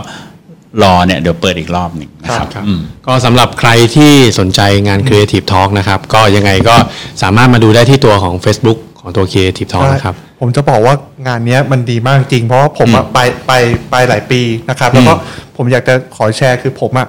[0.82, 6.76] รอเนี่ยเดี๋ยวเปิดอีกรอบหนึ่งนะครับครับอืมก็สำหรับใครที่สนใจงาน Creative Talk นะครับ ก็ยังไงก็
[7.22, 10.94] สามารถมาดูได้ที่ตัวของ Facebook ของตัว Creative Talk นะครับ ผมจะบอกว่า
[11.26, 13.52] งานเนี้ยมันดีมากจริง เพราะว่าผมอะไปไป
[13.90, 15.14] ไปหลายปีนะครับ แล้วก็
[15.56, 17.06] ผมอยากจะขอแชร์คือผมอะ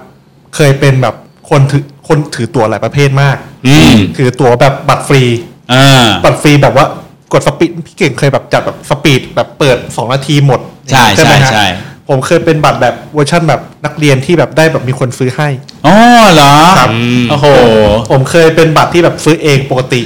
[0.56, 1.14] เคยเป็นแบบ
[1.50, 5.48] คนถือคนถือตั๋วหลายประเภทมากอืมคือตั๋วแบบบัตรฟรีอ่า
[6.24, 6.86] บัตรฟรีแบบว่า
[7.32, 10.60] กด speed พี่เก่งเคยแบบจัดแบบ speed แบบเปิด2นาทีหมด
[11.16, 11.66] ใช่ไหมใช่ฮะใช่
[12.08, 15.48] ผมเคยเป็นบัตรแบบเวอร์ชันแบบนักเรียนที่แบบได้แบบมีคนซื้อให้
[15.86, 15.96] อ๋อ
[16.32, 16.88] เหรอครับ
[17.30, 17.46] โอ้โห
[18.10, 20.02] ผมเคยเป็นบัตรที่แบบซื้อเองปกติ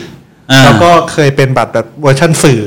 [0.51, 2.61] อ่าแล้วก็เคยเป็นบัตรแบบเวอร์ชันสื่อ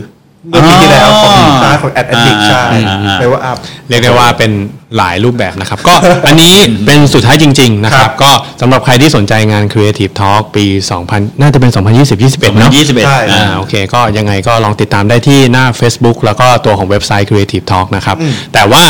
[0.49, 3.57] เมื่อปีที่แล้วของอ๋อร้านของแอดแอดดิกใช่อ่าอ่าอ่าเรียกว่าอัพ
[3.89, 4.51] เรียกได้ว่าเป็น
[4.97, 5.95] หลายรูปแบบนะครับ ก็
[6.27, 6.53] อันนี้
[6.85, 8.31] เป็นสุดท้ายจริง ๆ นะคครัรับบก็
[8.61, 10.65] สำหรับใครที่สนใจงาน Creative Talk ปี
[11.03, 18.17] 2000 น่าจะเป็น 2020-21 เนอะ2021ใช่อ่าโอเค ก็ยังไงก็ลองติดตามได้ที่หน้า Facebook แล้วก็ตัวของเว็บไซต์ Creative Talk นะครับ
[18.53, 18.83] แต่ว่า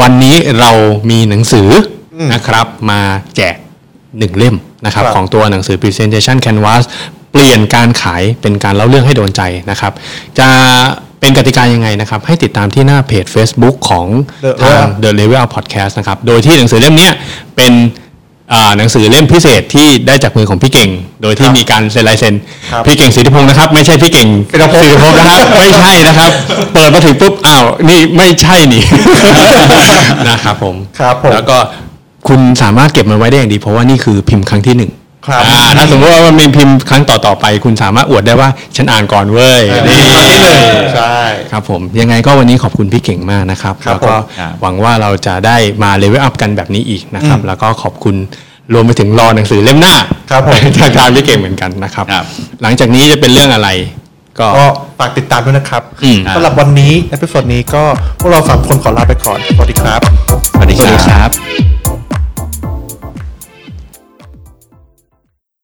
[0.00, 0.70] วันนี้เรา
[1.10, 1.68] มีหนังสือ
[2.14, 3.00] อนะครับมา
[3.36, 3.54] แจก
[4.18, 6.84] หนึ่งเล่มนะครับครับของตัวหนังสือ Presentation Canvas
[7.36, 9.92] เปลี่ยนการขายเป็นการเล่าเรื่องให้โดนใจนะครับ
[10.38, 10.48] จะ
[11.20, 14.06] เป็นกติกายังไงนะครับ ให้ติดตามที่หน้าเพจ Facebook ของ
[14.44, 17.12] The ทาง Level The Level Podcast นะครับ โดยที่หนังสือเล่มเนี้ย
[17.56, 17.72] เป็น
[18.52, 20.90] อ่าหนังสือเล่มพิเศษที่ได้จากมือของพี่เก่ง
[21.22, 22.34] โดยที่มีการเซ็นลายเซ็น
[22.72, 26.30] ครับพี่เก่งสิทธิพงศ์นะครับ ไม่ใช่พี่เก่งศิริพงศ์ศิริพงศ์นะครับไม่ใช่นะครับ
[26.74, 28.82] เปิดมาถึงปุ๊บอ้าวนี่ไม่ใช่นี่
[30.28, 31.56] นะครับผมครับผมแล้วก็
[32.28, 34.90] คุณสามารถเก็บมันไว้ได้อย่างดี เพราะว่านี่คือพิมพ์ครั้งที่หนึ่ง
[35.26, 40.60] ครับอ่าถ้าสมมติว่ามันมีพิมพ์ครั้งต่อๆไป คุณสามารถอวดได้ว่าฉันอ่านก่อนเว้ยนี่นี่ที่หนึ่ง
[40.94, 41.16] ใช่
[41.52, 48.16] ครับผมยังไงก็วันนี้ขอบคุณพี่เก่งมากนะครับครับแล้วก็ผมครับหวังว่าเราจะได้มาเลเวลอัพกันแบบนี้อีกนะครับอืมแล้วก็ขอบคุณ
[48.72, 49.94] รวมไปถึงรอหนังสือเล่มหน้า
[50.30, 52.24] ครับผมจากทางพี่เก่งเหมือนกันนะครับครับ
[52.62, 53.68] หลังจากนี้จะเป็นเรื่องอะไร
[54.38, 54.66] ก็ก็
[54.98, 57.82] ฝากติดตามด้วยนะครับอืมสำหรับวันนี้ episode นี้ก็
[58.20, 60.00] พวกเราสามคนขอลาไปก่อนสวัสดีครับ
[60.52, 61.75] สวัสดีสวัสดีคครัรับบ